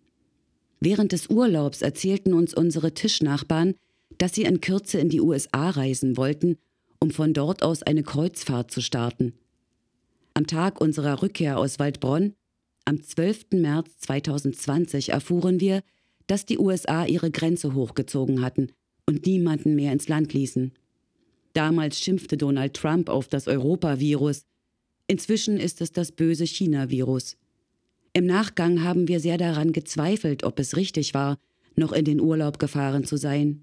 Während 0.80 1.10
des 1.10 1.28
Urlaubs 1.28 1.82
erzählten 1.82 2.34
uns 2.34 2.54
unsere 2.54 2.94
Tischnachbarn, 2.94 3.74
dass 4.18 4.34
sie 4.34 4.42
in 4.42 4.60
Kürze 4.60 4.98
in 5.00 5.08
die 5.08 5.20
USA 5.20 5.70
reisen 5.70 6.16
wollten, 6.16 6.56
um 7.00 7.10
von 7.10 7.34
dort 7.34 7.64
aus 7.64 7.82
eine 7.82 8.04
Kreuzfahrt 8.04 8.70
zu 8.70 8.80
starten. 8.80 9.34
Am 10.34 10.46
Tag 10.46 10.80
unserer 10.80 11.20
Rückkehr 11.20 11.58
aus 11.58 11.80
Waldbronn, 11.80 12.34
am 12.84 13.02
12. 13.02 13.46
März 13.54 13.98
2020, 13.98 15.10
erfuhren 15.10 15.58
wir, 15.58 15.82
dass 16.28 16.46
die 16.46 16.58
USA 16.58 17.06
ihre 17.06 17.32
Grenze 17.32 17.74
hochgezogen 17.74 18.40
hatten 18.42 18.68
und 19.08 19.24
niemanden 19.24 19.74
mehr 19.74 19.90
ins 19.90 20.06
Land 20.08 20.34
ließen. 20.34 20.70
Damals 21.54 21.98
schimpfte 21.98 22.36
Donald 22.36 22.74
Trump 22.74 23.08
auf 23.08 23.26
das 23.26 23.48
Europavirus. 23.48 24.44
Inzwischen 25.06 25.56
ist 25.56 25.80
es 25.80 25.92
das 25.92 26.12
böse 26.12 26.46
China-Virus. 26.46 27.38
Im 28.12 28.26
Nachgang 28.26 28.84
haben 28.84 29.08
wir 29.08 29.18
sehr 29.20 29.38
daran 29.38 29.72
gezweifelt, 29.72 30.44
ob 30.44 30.58
es 30.60 30.76
richtig 30.76 31.14
war, 31.14 31.38
noch 31.74 31.92
in 31.92 32.04
den 32.04 32.20
Urlaub 32.20 32.58
gefahren 32.58 33.04
zu 33.04 33.16
sein. 33.16 33.62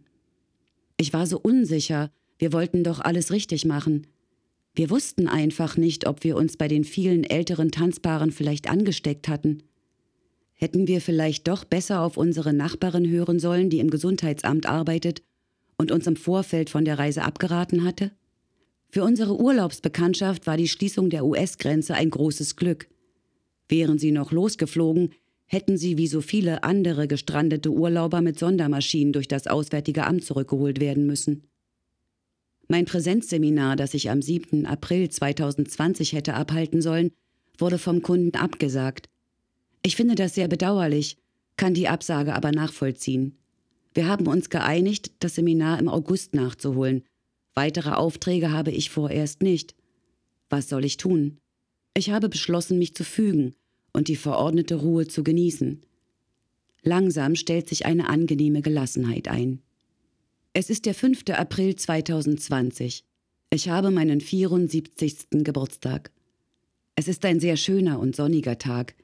Ich 0.98 1.14
war 1.14 1.28
so 1.28 1.40
unsicher, 1.40 2.10
wir 2.40 2.52
wollten 2.52 2.84
doch 2.84 3.00
alles 3.00 3.32
richtig 3.32 3.66
machen. 3.66 4.08
Wir 4.74 4.90
wussten 4.90 5.28
einfach 5.28 5.78
nicht, 5.78 6.08
ob 6.08 6.24
wir 6.24 6.38
uns 6.38 6.58
bei 6.58 6.68
den 6.68 6.84
vielen 6.84 7.24
älteren 7.24 7.70
Tanzpaaren 7.70 8.32
vielleicht 8.32 8.68
angesteckt 8.68 9.28
hatten. 9.28 9.62
Hätten 10.54 10.88
wir 10.88 11.02
vielleicht 11.02 11.48
doch 11.48 11.66
besser 11.66 12.02
auf 12.02 12.18
unsere 12.18 12.52
Nachbarin 12.52 13.08
hören 13.08 13.38
sollen, 13.38 13.70
die 13.70 13.80
im 13.80 13.92
Gesundheitsamt 13.92 14.66
arbeitet 14.66 15.22
und 15.78 15.92
uns 15.92 16.08
im 16.08 16.16
Vorfeld 16.16 16.70
von 16.70 16.86
der 16.86 17.00
Reise 17.00 17.24
abgeraten 17.24 17.84
hatte? 17.84 18.12
Für 18.90 19.04
unsere 19.04 19.40
Urlaubsbekanntschaft 19.40 20.48
war 20.48 20.58
die 20.58 20.68
Schließung 20.68 21.10
der 21.10 21.26
US-Grenze 21.26 21.96
ein 21.96 22.10
großes 22.10 22.56
Glück. 22.56 22.88
Wären 23.68 23.98
sie 23.98 24.12
noch 24.12 24.32
losgeflogen, 24.32 25.12
hätten 25.48 25.78
sie 25.78 25.98
wie 25.98 26.08
so 26.08 26.22
viele 26.22 26.64
andere 26.64 27.08
gestrandete 27.08 27.72
Urlauber 27.72 28.22
mit 28.22 28.40
Sondermaschinen 28.40 29.14
durch 29.14 29.28
das 29.28 29.48
Auswärtige 29.48 30.06
Amt 30.06 30.24
zurückgeholt 30.24 30.80
werden 30.80 31.06
müssen. 31.06 31.44
Mein 32.68 32.86
Präsenzseminar, 32.86 33.76
das 33.76 33.94
ich 33.94 34.10
am 34.10 34.22
7. 34.22 34.66
April 34.66 35.10
2020 35.10 36.14
hätte 36.14 36.34
abhalten 36.34 36.82
sollen, 36.82 37.12
wurde 37.58 37.78
vom 37.78 38.02
Kunden 38.02 38.36
abgesagt. 38.36 39.08
Ich 39.84 39.96
finde 39.96 40.16
das 40.16 40.34
sehr 40.34 40.48
bedauerlich, 40.48 41.18
kann 41.58 41.74
die 41.74 41.88
Absage 41.88 42.34
aber 42.34 42.52
nachvollziehen. 42.52 43.38
Wir 43.96 44.08
haben 44.08 44.28
uns 44.28 44.50
geeinigt, 44.50 45.14
das 45.20 45.36
Seminar 45.36 45.80
im 45.80 45.88
August 45.88 46.36
nachzuholen. 46.36 47.04
Weitere 47.54 47.92
Aufträge 47.92 48.52
habe 48.52 48.72
ich 48.72 48.90
vorerst 48.90 49.42
nicht. 49.42 49.74
Was 50.50 50.68
soll 50.68 50.84
ich 50.84 50.98
tun? 50.98 51.38
Ich 51.96 52.10
habe 52.10 52.28
beschlossen, 52.28 52.78
mich 52.78 52.94
zu 52.94 53.06
fügen 53.06 53.56
und 53.94 54.10
die 54.10 54.18
verordnete 54.18 54.76
Ruhe 54.76 55.08
zu 55.08 55.24
genießen. 55.24 55.82
Langsam 56.84 57.36
stellt 57.36 57.70
sich 57.70 57.86
eine 57.86 58.10
angenehme 58.10 58.62
Gelassenheit 58.62 59.30
ein. 59.30 59.62
Es 60.52 60.70
ist 60.70 60.86
der 60.86 60.94
5. 60.94 61.24
April 61.30 61.78
2020. 61.78 63.06
Ich 63.50 63.70
habe 63.70 63.92
meinen 63.92 64.20
74. 64.20 65.28
Geburtstag. 65.32 66.12
Es 66.96 67.08
ist 67.08 67.24
ein 67.24 67.40
sehr 67.40 67.56
schöner 67.56 68.00
und 68.00 68.16
sonniger 68.16 68.58
Tag. 68.58 68.96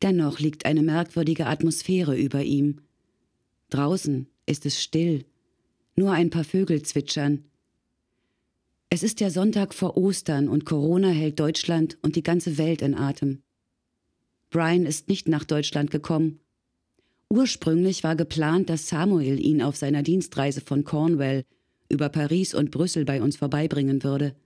Dennoch 0.00 0.40
liegt 0.40 0.64
eine 0.64 0.82
merkwürdige 0.82 1.46
Atmosphäre 1.46 2.16
über 2.16 2.42
ihm. 2.42 2.80
Draußen 3.72 4.26
ist 4.44 4.66
es 4.66 4.82
still, 4.82 5.24
nur 5.96 6.12
ein 6.12 6.28
paar 6.28 6.44
Vögel 6.44 6.82
zwitschern. 6.82 7.44
Es 8.90 9.02
ist 9.02 9.20
der 9.20 9.30
Sonntag 9.30 9.72
vor 9.72 9.96
Ostern 9.96 10.50
und 10.50 10.66
Corona 10.66 11.08
hält 11.08 11.40
Deutschland 11.40 11.96
und 12.02 12.14
die 12.14 12.22
ganze 12.22 12.58
Welt 12.58 12.82
in 12.82 12.94
Atem. 12.94 13.42
Brian 14.50 14.84
ist 14.84 15.08
nicht 15.08 15.26
nach 15.26 15.44
Deutschland 15.44 15.90
gekommen. 15.90 16.40
Ursprünglich 17.30 18.04
war 18.04 18.14
geplant, 18.14 18.68
dass 18.68 18.88
Samuel 18.88 19.40
ihn 19.40 19.62
auf 19.62 19.76
seiner 19.76 20.02
Dienstreise 20.02 20.60
von 20.60 20.84
Cornwall 20.84 21.44
über 21.88 22.10
Paris 22.10 22.52
und 22.52 22.70
Brüssel 22.70 23.06
bei 23.06 23.22
uns 23.22 23.38
vorbeibringen 23.38 24.04
würde. 24.04 24.36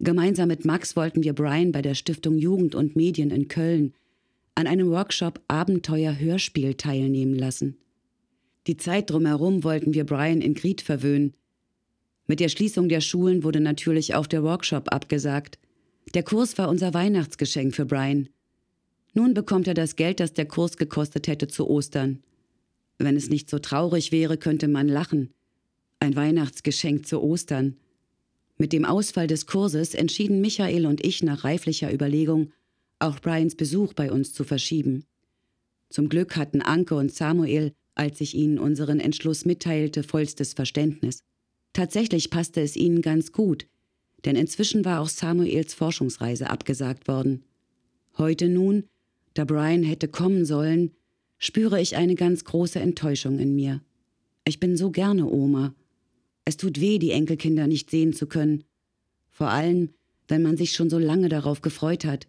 Gemeinsam 0.00 0.48
mit 0.48 0.66
Max 0.66 0.96
wollten 0.96 1.22
wir 1.22 1.32
Brian 1.32 1.72
bei 1.72 1.80
der 1.80 1.94
Stiftung 1.94 2.36
Jugend 2.36 2.74
und 2.74 2.94
Medien 2.94 3.30
in 3.30 3.48
Köln 3.48 3.94
an 4.54 4.66
einem 4.66 4.90
Workshop 4.90 5.40
Abenteuer 5.48 6.18
Hörspiel 6.18 6.74
teilnehmen 6.74 7.34
lassen. 7.34 7.78
Die 8.66 8.76
Zeit 8.76 9.10
drumherum 9.10 9.62
wollten 9.62 9.92
wir 9.92 10.04
Brian 10.04 10.40
in 10.40 10.54
Gried 10.54 10.80
verwöhnen. 10.80 11.34
Mit 12.26 12.40
der 12.40 12.48
Schließung 12.48 12.88
der 12.88 13.02
Schulen 13.02 13.44
wurde 13.44 13.60
natürlich 13.60 14.14
auch 14.14 14.26
der 14.26 14.42
Workshop 14.42 14.92
abgesagt. 14.92 15.58
Der 16.14 16.22
Kurs 16.22 16.56
war 16.56 16.70
unser 16.70 16.94
Weihnachtsgeschenk 16.94 17.74
für 17.74 17.84
Brian. 17.84 18.28
Nun 19.12 19.34
bekommt 19.34 19.68
er 19.68 19.74
das 19.74 19.96
Geld, 19.96 20.18
das 20.20 20.32
der 20.32 20.46
Kurs 20.46 20.76
gekostet 20.76 21.28
hätte, 21.28 21.46
zu 21.46 21.68
Ostern. 21.68 22.22
Wenn 22.98 23.16
es 23.16 23.28
nicht 23.28 23.50
so 23.50 23.58
traurig 23.58 24.12
wäre, 24.12 24.38
könnte 24.38 24.68
man 24.68 24.88
lachen. 24.88 25.34
Ein 26.00 26.16
Weihnachtsgeschenk 26.16 27.06
zu 27.06 27.22
Ostern. 27.22 27.76
Mit 28.56 28.72
dem 28.72 28.84
Ausfall 28.84 29.26
des 29.26 29.46
Kurses 29.46 29.94
entschieden 29.94 30.40
Michael 30.40 30.86
und 30.86 31.04
ich 31.04 31.22
nach 31.22 31.44
reiflicher 31.44 31.92
Überlegung, 31.92 32.52
auch 32.98 33.20
Brians 33.20 33.56
Besuch 33.56 33.92
bei 33.92 34.10
uns 34.10 34.32
zu 34.32 34.44
verschieben. 34.44 35.04
Zum 35.90 36.08
Glück 36.08 36.36
hatten 36.36 36.62
Anke 36.62 36.94
und 36.94 37.12
Samuel, 37.12 37.72
als 37.94 38.20
ich 38.20 38.34
ihnen 38.34 38.58
unseren 38.58 39.00
Entschluss 39.00 39.44
mitteilte, 39.44 40.02
vollstes 40.02 40.52
Verständnis. 40.52 41.20
Tatsächlich 41.72 42.30
passte 42.30 42.60
es 42.60 42.76
ihnen 42.76 43.02
ganz 43.02 43.32
gut, 43.32 43.66
denn 44.24 44.36
inzwischen 44.36 44.84
war 44.84 45.00
auch 45.00 45.08
Samuels 45.08 45.74
Forschungsreise 45.74 46.50
abgesagt 46.50 47.08
worden. 47.08 47.44
Heute 48.16 48.48
nun, 48.48 48.84
da 49.34 49.44
Brian 49.44 49.82
hätte 49.82 50.08
kommen 50.08 50.44
sollen, 50.44 50.92
spüre 51.38 51.80
ich 51.80 51.96
eine 51.96 52.14
ganz 52.14 52.44
große 52.44 52.78
Enttäuschung 52.78 53.38
in 53.38 53.54
mir. 53.54 53.80
Ich 54.44 54.60
bin 54.60 54.76
so 54.76 54.90
gerne 54.90 55.26
Oma. 55.26 55.74
Es 56.44 56.56
tut 56.56 56.80
weh, 56.80 56.98
die 56.98 57.10
Enkelkinder 57.10 57.66
nicht 57.66 57.90
sehen 57.90 58.12
zu 58.12 58.26
können. 58.26 58.64
Vor 59.30 59.48
allem, 59.48 59.90
wenn 60.28 60.42
man 60.42 60.56
sich 60.56 60.72
schon 60.72 60.90
so 60.90 60.98
lange 60.98 61.28
darauf 61.28 61.60
gefreut 61.60 62.04
hat. 62.04 62.26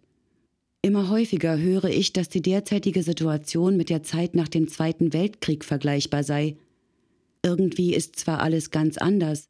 Immer 0.86 1.10
häufiger 1.10 1.58
höre 1.58 1.86
ich, 1.86 2.12
dass 2.12 2.28
die 2.28 2.42
derzeitige 2.42 3.02
Situation 3.02 3.76
mit 3.76 3.90
der 3.90 4.04
Zeit 4.04 4.36
nach 4.36 4.46
dem 4.46 4.68
Zweiten 4.68 5.12
Weltkrieg 5.12 5.64
vergleichbar 5.64 6.22
sei. 6.22 6.58
Irgendwie 7.42 7.92
ist 7.92 8.14
zwar 8.14 8.40
alles 8.40 8.70
ganz 8.70 8.96
anders, 8.96 9.48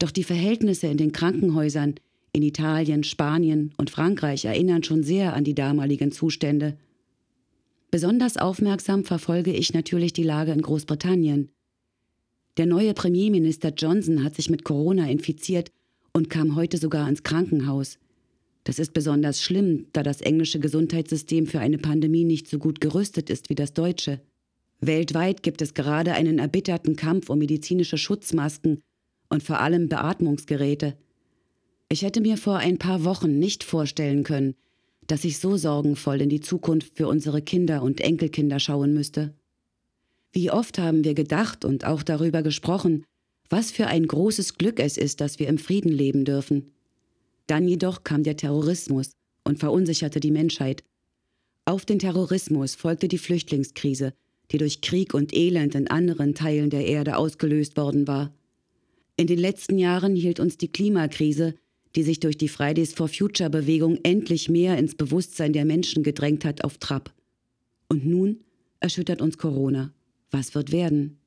doch 0.00 0.10
die 0.10 0.24
Verhältnisse 0.24 0.88
in 0.88 0.96
den 0.96 1.12
Krankenhäusern 1.12 1.94
in 2.32 2.42
Italien, 2.42 3.04
Spanien 3.04 3.72
und 3.76 3.88
Frankreich 3.88 4.46
erinnern 4.46 4.82
schon 4.82 5.04
sehr 5.04 5.34
an 5.34 5.44
die 5.44 5.54
damaligen 5.54 6.10
Zustände. 6.10 6.76
Besonders 7.92 8.36
aufmerksam 8.36 9.04
verfolge 9.04 9.52
ich 9.52 9.74
natürlich 9.74 10.12
die 10.12 10.24
Lage 10.24 10.50
in 10.50 10.60
Großbritannien. 10.60 11.50
Der 12.56 12.66
neue 12.66 12.94
Premierminister 12.94 13.68
Johnson 13.68 14.24
hat 14.24 14.34
sich 14.34 14.50
mit 14.50 14.64
Corona 14.64 15.08
infiziert 15.08 15.70
und 16.12 16.30
kam 16.30 16.56
heute 16.56 16.78
sogar 16.78 17.08
ins 17.08 17.22
Krankenhaus. 17.22 18.00
Das 18.64 18.78
ist 18.78 18.94
besonders 18.94 19.42
schlimm, 19.42 19.86
da 19.92 20.02
das 20.02 20.20
englische 20.20 20.58
Gesundheitssystem 20.58 21.46
für 21.46 21.60
eine 21.60 21.78
Pandemie 21.78 22.24
nicht 22.24 22.48
so 22.48 22.58
gut 22.58 22.80
gerüstet 22.80 23.30
ist 23.30 23.50
wie 23.50 23.54
das 23.54 23.74
deutsche. 23.74 24.20
Weltweit 24.80 25.42
gibt 25.42 25.62
es 25.62 25.74
gerade 25.74 26.14
einen 26.14 26.38
erbitterten 26.38 26.96
Kampf 26.96 27.30
um 27.30 27.38
medizinische 27.38 27.98
Schutzmasken 27.98 28.80
und 29.28 29.42
vor 29.42 29.60
allem 29.60 29.88
Beatmungsgeräte. 29.88 30.96
Ich 31.88 32.02
hätte 32.02 32.20
mir 32.20 32.36
vor 32.36 32.56
ein 32.56 32.78
paar 32.78 33.04
Wochen 33.04 33.38
nicht 33.38 33.64
vorstellen 33.64 34.24
können, 34.24 34.54
dass 35.06 35.24
ich 35.24 35.38
so 35.38 35.56
sorgenvoll 35.56 36.22
in 36.22 36.30
die 36.30 36.40
Zukunft 36.40 36.96
für 36.96 37.08
unsere 37.08 37.42
Kinder 37.42 37.82
und 37.82 38.00
Enkelkinder 38.00 38.58
schauen 38.58 38.94
müsste. 38.94 39.34
Wie 40.32 40.50
oft 40.50 40.78
haben 40.78 41.04
wir 41.04 41.14
gedacht 41.14 41.64
und 41.64 41.84
auch 41.84 42.02
darüber 42.02 42.42
gesprochen, 42.42 43.04
was 43.50 43.70
für 43.70 43.86
ein 43.86 44.06
großes 44.06 44.54
Glück 44.54 44.80
es 44.80 44.96
ist, 44.96 45.20
dass 45.20 45.38
wir 45.38 45.48
im 45.48 45.58
Frieden 45.58 45.92
leben 45.92 46.24
dürfen. 46.24 46.72
Dann 47.46 47.68
jedoch 47.68 48.04
kam 48.04 48.22
der 48.22 48.36
Terrorismus 48.36 49.12
und 49.44 49.58
verunsicherte 49.58 50.20
die 50.20 50.30
Menschheit. 50.30 50.82
Auf 51.66 51.84
den 51.84 51.98
Terrorismus 51.98 52.74
folgte 52.74 53.08
die 53.08 53.18
Flüchtlingskrise, 53.18 54.14
die 54.50 54.58
durch 54.58 54.80
Krieg 54.80 55.14
und 55.14 55.34
Elend 55.34 55.74
in 55.74 55.88
anderen 55.88 56.34
Teilen 56.34 56.70
der 56.70 56.86
Erde 56.86 57.16
ausgelöst 57.16 57.76
worden 57.76 58.06
war. 58.06 58.34
In 59.16 59.26
den 59.26 59.38
letzten 59.38 59.78
Jahren 59.78 60.16
hielt 60.16 60.40
uns 60.40 60.58
die 60.58 60.72
Klimakrise, 60.72 61.54
die 61.94 62.02
sich 62.02 62.20
durch 62.20 62.36
die 62.36 62.48
Fridays 62.48 62.92
for 62.92 63.08
Future 63.08 63.50
Bewegung 63.50 63.98
endlich 64.02 64.48
mehr 64.48 64.76
ins 64.78 64.94
Bewusstsein 64.94 65.52
der 65.52 65.64
Menschen 65.64 66.02
gedrängt 66.02 66.44
hat, 66.44 66.64
auf 66.64 66.78
Trab. 66.78 67.14
Und 67.88 68.04
nun 68.04 68.40
erschüttert 68.80 69.22
uns 69.22 69.38
Corona. 69.38 69.92
Was 70.30 70.54
wird 70.54 70.72
werden? 70.72 71.18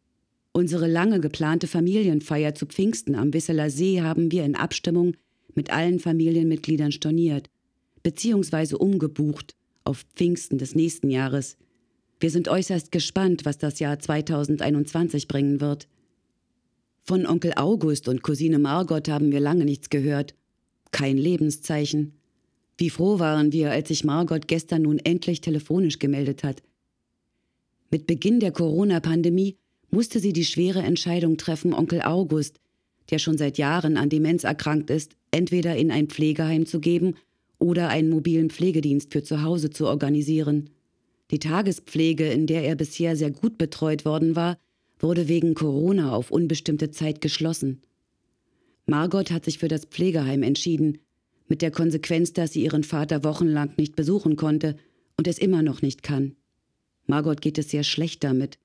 Unsere 0.52 0.88
lange 0.88 1.22
geplante 1.22 1.68
Familienfeier 1.68 2.56
zu 2.56 2.66
Pfingsten 2.66 3.16
am 3.16 3.34
Wisseler 3.34 3.70
See 3.70 4.02
haben 4.02 4.32
wir 4.32 4.44
in 4.44 4.56
Abstimmung 4.56 5.16
mit 5.58 5.72
allen 5.72 6.00
Familienmitgliedern 6.00 6.94
storniert, 6.94 7.50
beziehungsweise 8.04 8.78
umgebucht 8.78 9.56
auf 9.84 10.06
Pfingsten 10.16 10.58
des 10.58 10.76
nächsten 10.76 11.10
Jahres. 11.10 11.58
Wir 12.20 12.30
sind 12.30 12.48
äußerst 12.48 12.92
gespannt, 12.92 13.44
was 13.44 13.58
das 13.58 13.80
Jahr 13.80 14.00
2021 14.00 15.28
bringen 15.28 15.60
wird. 15.60 15.88
Von 17.04 17.26
Onkel 17.26 17.54
August 17.56 18.08
und 18.08 18.22
Cousine 18.22 18.60
Margot 18.60 19.10
haben 19.10 19.32
wir 19.32 19.40
lange 19.40 19.66
nichts 19.66 19.90
gehört. 19.90 20.36
Kein 20.92 21.18
Lebenszeichen. 21.18 22.14
Wie 22.78 22.90
froh 22.90 23.20
waren 23.20 23.52
wir, 23.52 23.72
als 23.72 23.88
sich 23.88 24.04
Margot 24.04 24.48
gestern 24.48 24.84
nun 24.84 25.00
endlich 25.00 25.42
telefonisch 25.42 26.00
gemeldet 26.00 26.44
hat. 26.44 26.62
Mit 27.90 28.06
Beginn 28.06 28.40
der 28.40 28.52
Corona-Pandemie 28.52 29.58
musste 29.90 30.20
sie 30.20 30.34
die 30.34 30.46
schwere 30.46 30.84
Entscheidung 30.84 31.38
treffen, 31.38 31.74
Onkel 31.74 32.02
August, 32.02 32.60
der 33.10 33.20
schon 33.20 33.38
seit 33.38 33.58
Jahren 33.58 33.98
an 33.98 34.10
Demenz 34.10 34.44
erkrankt 34.44 34.90
ist, 34.90 35.16
entweder 35.32 35.76
in 35.76 35.92
ein 35.92 36.08
Pflegeheim 36.08 36.66
zu 36.66 36.80
geben 36.80 37.16
oder 37.60 37.90
einen 37.90 38.10
mobilen 38.10 38.50
Pflegedienst 38.50 39.12
für 39.12 39.24
zu 39.24 39.44
Hause 39.44 39.70
zu 39.70 39.88
organisieren. 39.88 40.70
Die 41.32 41.40
Tagespflege, 41.40 42.28
in 42.28 42.48
der 42.48 42.64
er 42.64 42.76
bisher 42.76 43.16
sehr 43.16 43.32
gut 43.32 43.58
betreut 43.58 44.06
worden 44.06 44.36
war, 44.36 44.58
wurde 45.00 45.28
wegen 45.28 45.54
Corona 45.54 46.14
auf 46.14 46.32
unbestimmte 46.32 46.92
Zeit 46.92 47.22
geschlossen. 47.22 47.82
Margot 48.86 49.32
hat 49.32 49.46
sich 49.46 49.58
für 49.60 49.68
das 49.68 49.86
Pflegeheim 49.86 50.44
entschieden, 50.44 51.00
mit 51.50 51.62
der 51.62 51.72
Konsequenz, 51.72 52.34
dass 52.34 52.54
sie 52.54 52.64
ihren 52.64 52.84
Vater 52.84 53.24
wochenlang 53.24 53.74
nicht 53.78 53.96
besuchen 53.96 54.36
konnte 54.36 54.78
und 55.18 55.28
es 55.28 55.38
immer 55.38 55.62
noch 55.62 55.82
nicht 55.82 56.04
kann. 56.04 56.36
Margot 57.06 57.42
geht 57.42 57.58
es 57.58 57.70
sehr 57.70 57.84
schlecht 57.84 58.24
damit. 58.24 58.58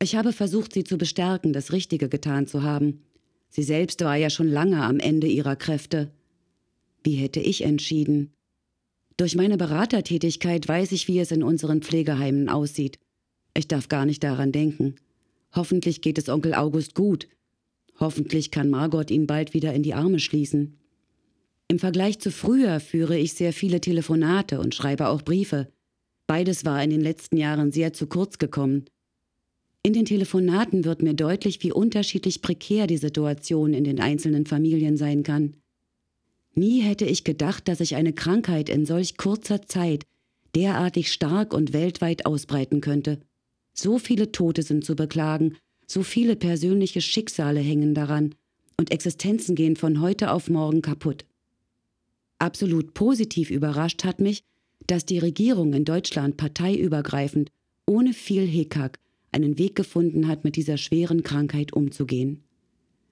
Ich 0.00 0.16
habe 0.16 0.32
versucht, 0.32 0.72
sie 0.72 0.84
zu 0.84 0.98
bestärken, 0.98 1.52
das 1.52 1.72
Richtige 1.72 2.08
getan 2.08 2.46
zu 2.46 2.62
haben. 2.62 3.02
Sie 3.54 3.62
selbst 3.62 4.00
war 4.02 4.16
ja 4.16 4.30
schon 4.30 4.48
lange 4.48 4.82
am 4.82 4.98
Ende 4.98 5.28
ihrer 5.28 5.54
Kräfte. 5.54 6.10
Wie 7.04 7.14
hätte 7.14 7.38
ich 7.38 7.62
entschieden? 7.62 8.32
Durch 9.16 9.36
meine 9.36 9.56
Beratertätigkeit 9.56 10.66
weiß 10.66 10.90
ich, 10.90 11.06
wie 11.06 11.20
es 11.20 11.30
in 11.30 11.44
unseren 11.44 11.80
Pflegeheimen 11.80 12.48
aussieht. 12.48 12.98
Ich 13.56 13.68
darf 13.68 13.88
gar 13.88 14.06
nicht 14.06 14.24
daran 14.24 14.50
denken. 14.50 14.96
Hoffentlich 15.54 16.00
geht 16.00 16.18
es 16.18 16.28
Onkel 16.28 16.52
August 16.52 16.96
gut. 16.96 17.28
Hoffentlich 18.00 18.50
kann 18.50 18.70
Margot 18.70 19.12
ihn 19.12 19.28
bald 19.28 19.54
wieder 19.54 19.72
in 19.72 19.84
die 19.84 19.94
Arme 19.94 20.18
schließen. 20.18 20.76
Im 21.68 21.78
Vergleich 21.78 22.18
zu 22.18 22.32
früher 22.32 22.80
führe 22.80 23.16
ich 23.16 23.34
sehr 23.34 23.52
viele 23.52 23.80
Telefonate 23.80 24.58
und 24.58 24.74
schreibe 24.74 25.06
auch 25.06 25.22
Briefe. 25.22 25.68
Beides 26.26 26.64
war 26.64 26.82
in 26.82 26.90
den 26.90 27.02
letzten 27.02 27.36
Jahren 27.36 27.70
sehr 27.70 27.92
zu 27.92 28.08
kurz 28.08 28.38
gekommen. 28.38 28.86
In 29.86 29.92
den 29.92 30.06
Telefonaten 30.06 30.86
wird 30.86 31.02
mir 31.02 31.12
deutlich, 31.12 31.62
wie 31.62 31.70
unterschiedlich 31.70 32.40
prekär 32.40 32.86
die 32.86 32.96
Situation 32.96 33.74
in 33.74 33.84
den 33.84 34.00
einzelnen 34.00 34.46
Familien 34.46 34.96
sein 34.96 35.22
kann. 35.22 35.56
Nie 36.54 36.80
hätte 36.80 37.04
ich 37.04 37.22
gedacht, 37.22 37.68
dass 37.68 37.78
sich 37.78 37.94
eine 37.94 38.14
Krankheit 38.14 38.70
in 38.70 38.86
solch 38.86 39.18
kurzer 39.18 39.66
Zeit 39.66 40.06
derartig 40.54 41.12
stark 41.12 41.52
und 41.52 41.74
weltweit 41.74 42.24
ausbreiten 42.24 42.80
könnte. 42.80 43.20
So 43.74 43.98
viele 43.98 44.32
Tote 44.32 44.62
sind 44.62 44.86
zu 44.86 44.96
beklagen, 44.96 45.58
so 45.86 46.02
viele 46.02 46.34
persönliche 46.36 47.02
Schicksale 47.02 47.60
hängen 47.60 47.92
daran, 47.92 48.34
und 48.78 48.90
Existenzen 48.90 49.54
gehen 49.54 49.76
von 49.76 50.00
heute 50.00 50.32
auf 50.32 50.48
morgen 50.48 50.80
kaputt. 50.80 51.26
Absolut 52.38 52.94
positiv 52.94 53.50
überrascht 53.50 54.04
hat 54.04 54.18
mich, 54.18 54.44
dass 54.86 55.04
die 55.04 55.18
Regierung 55.18 55.74
in 55.74 55.84
Deutschland 55.84 56.38
parteiübergreifend, 56.38 57.50
ohne 57.86 58.14
viel 58.14 58.46
Hickhack, 58.46 58.98
einen 59.34 59.58
Weg 59.58 59.74
gefunden 59.76 60.28
hat, 60.28 60.44
mit 60.44 60.56
dieser 60.56 60.78
schweren 60.78 61.22
Krankheit 61.22 61.72
umzugehen. 61.72 62.44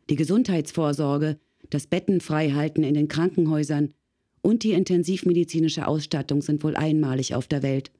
Die 0.08 0.16
Gesundheitsvorsorge, 0.16 1.38
das 1.68 1.86
Bettenfreihalten 1.86 2.84
in 2.84 2.94
den 2.94 3.08
Krankenhäusern 3.08 3.92
und 4.40 4.62
die 4.62 4.72
intensivmedizinische 4.72 5.86
Ausstattung 5.86 6.42
sind 6.42 6.64
wohl 6.64 6.76
einmalig 6.76 7.34
auf 7.34 7.46
der 7.46 7.62
Welt. 7.62 7.90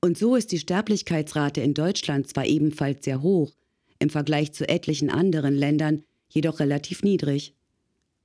Und 0.00 0.18
so 0.18 0.34
ist 0.34 0.50
die 0.52 0.58
Sterblichkeitsrate 0.58 1.60
in 1.60 1.74
Deutschland 1.74 2.26
zwar 2.26 2.46
ebenfalls 2.46 3.04
sehr 3.04 3.22
hoch, 3.22 3.52
im 3.98 4.10
Vergleich 4.10 4.52
zu 4.52 4.68
etlichen 4.68 5.10
anderen 5.10 5.54
Ländern 5.54 6.02
jedoch 6.28 6.60
relativ 6.60 7.02
niedrig. 7.02 7.54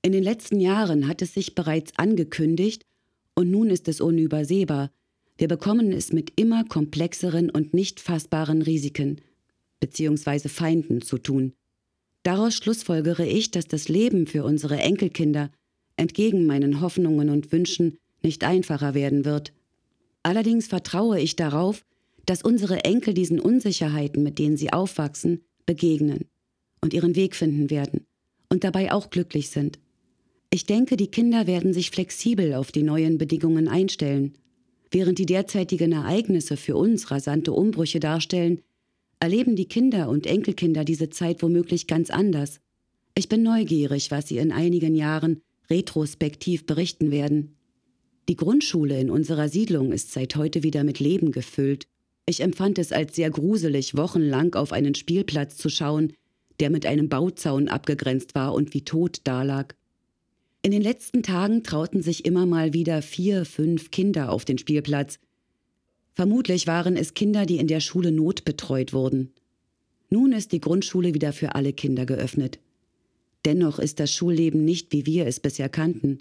In 0.02 0.12
den 0.12 0.24
letzten 0.24 0.60
Jahren 0.60 1.08
hat 1.08 1.22
es 1.22 1.34
sich 1.34 1.54
bereits 1.54 1.92
angekündigt 1.98 2.86
und 3.36 3.52
nun 3.52 3.70
ist 3.70 3.88
es 3.88 4.02
unübersehbar. 4.02 4.92
Wir 5.38 5.48
bekommen 5.48 5.92
es 5.92 6.12
mit 6.14 6.34
immer 6.36 6.64
komplexeren 6.64 7.50
und 7.50 7.74
nicht 7.74 8.00
fassbaren 8.00 8.62
Risiken 8.62 9.22
bzw. 9.80 10.50
Feinden 10.50 11.02
zu 11.02 11.18
tun. 11.18 11.54
Daraus 12.24 12.56
schlussfolgere 12.56 13.26
ich, 13.26 13.52
dass 13.52 13.68
das 13.68 13.88
Leben 13.88 14.28
für 14.28 14.44
unsere 14.44 14.78
Enkelkinder 14.78 15.52
entgegen 15.96 16.46
meinen 16.46 16.82
Hoffnungen 16.82 17.30
und 17.30 17.52
Wünschen 17.52 17.98
nicht 18.22 18.44
einfacher 18.44 18.94
werden 18.94 19.26
wird. 19.26 19.54
Allerdings 20.24 20.68
vertraue 20.68 21.20
ich 21.20 21.36
darauf, 21.36 21.86
dass 22.26 22.42
unsere 22.42 22.84
Enkel 22.84 23.14
diesen 23.14 23.40
Unsicherheiten, 23.40 24.24
mit 24.24 24.40
denen 24.40 24.58
sie 24.58 24.74
aufwachsen, 24.74 25.42
begegnen 25.66 26.26
und 26.82 26.94
ihren 26.94 27.16
Weg 27.16 27.36
finden 27.36 27.70
werden 27.70 28.06
und 28.50 28.64
dabei 28.64 28.92
auch 28.92 29.10
glücklich 29.10 29.50
sind. 29.50 29.80
Ich 30.50 30.66
denke, 30.66 30.98
die 30.98 31.08
Kinder 31.08 31.48
werden 31.48 31.74
sich 31.74 31.92
flexibel 31.92 32.54
auf 32.54 32.72
die 32.72 32.84
neuen 32.84 33.18
Bedingungen 33.18 33.68
einstellen. 33.68 34.38
Während 34.92 35.20
die 35.20 35.26
derzeitigen 35.26 35.92
Ereignisse 35.92 36.58
für 36.58 36.76
uns 36.76 37.12
rasante 37.12 37.52
Umbrüche 37.52 38.00
darstellen, 38.00 38.62
erleben 39.20 39.56
die 39.56 39.68
Kinder 39.68 40.10
und 40.10 40.26
Enkelkinder 40.26 40.86
diese 40.86 41.10
Zeit 41.10 41.42
womöglich 41.42 41.88
ganz 41.88 42.10
anders. 42.10 42.60
Ich 43.16 43.30
bin 43.30 43.44
neugierig, 43.44 44.12
was 44.12 44.28
sie 44.28 44.38
in 44.38 44.52
einigen 44.52 44.96
Jahren 44.96 45.42
retrospektiv 45.70 46.66
berichten 46.66 47.12
werden. 47.12 47.56
Die 48.30 48.36
Grundschule 48.36 49.00
in 49.00 49.10
unserer 49.10 49.50
Siedlung 49.50 49.92
ist 49.92 50.12
seit 50.12 50.36
heute 50.36 50.64
wieder 50.64 50.84
mit 50.84 51.00
Leben 51.00 51.32
gefüllt. 51.32 51.88
Ich 52.26 52.42
empfand 52.42 52.78
es 52.78 52.92
als 52.92 53.16
sehr 53.16 53.30
gruselig, 53.30 53.96
wochenlang 53.96 54.54
auf 54.56 54.74
einen 54.74 54.96
Spielplatz 54.96 55.58
zu 55.58 55.70
schauen, 55.70 56.14
der 56.60 56.70
mit 56.70 56.86
einem 56.86 57.10
Bauzaun 57.10 57.70
abgegrenzt 57.70 58.36
war 58.36 58.54
und 58.54 58.74
wie 58.74 58.84
tot 58.84 59.22
dalag. 59.24 59.76
In 60.62 60.72
den 60.72 60.82
letzten 60.82 61.24
Tagen 61.24 61.64
trauten 61.64 62.02
sich 62.02 62.26
immer 62.26 62.46
mal 62.46 62.74
wieder 62.74 63.02
vier, 63.02 63.46
fünf 63.46 63.92
Kinder 63.92 64.32
auf 64.32 64.44
den 64.44 64.58
Spielplatz. 64.58 65.20
Vermutlich 66.14 66.68
waren 66.68 66.98
es 66.98 67.14
Kinder, 67.14 67.46
die 67.46 67.58
in 67.58 67.68
der 67.68 67.80
Schule 67.80 68.12
notbetreut 68.12 68.92
wurden. 68.92 69.32
Nun 70.10 70.32
ist 70.32 70.52
die 70.52 70.60
Grundschule 70.60 71.14
wieder 71.14 71.32
für 71.32 71.56
alle 71.56 71.74
Kinder 71.74 72.06
geöffnet. 72.06 72.60
Dennoch 73.46 73.80
ist 73.80 74.00
das 74.00 74.12
Schulleben 74.12 74.66
nicht, 74.66 74.92
wie 74.92 75.06
wir 75.06 75.28
es 75.28 75.40
bisher 75.40 75.70
kannten. 75.70 76.20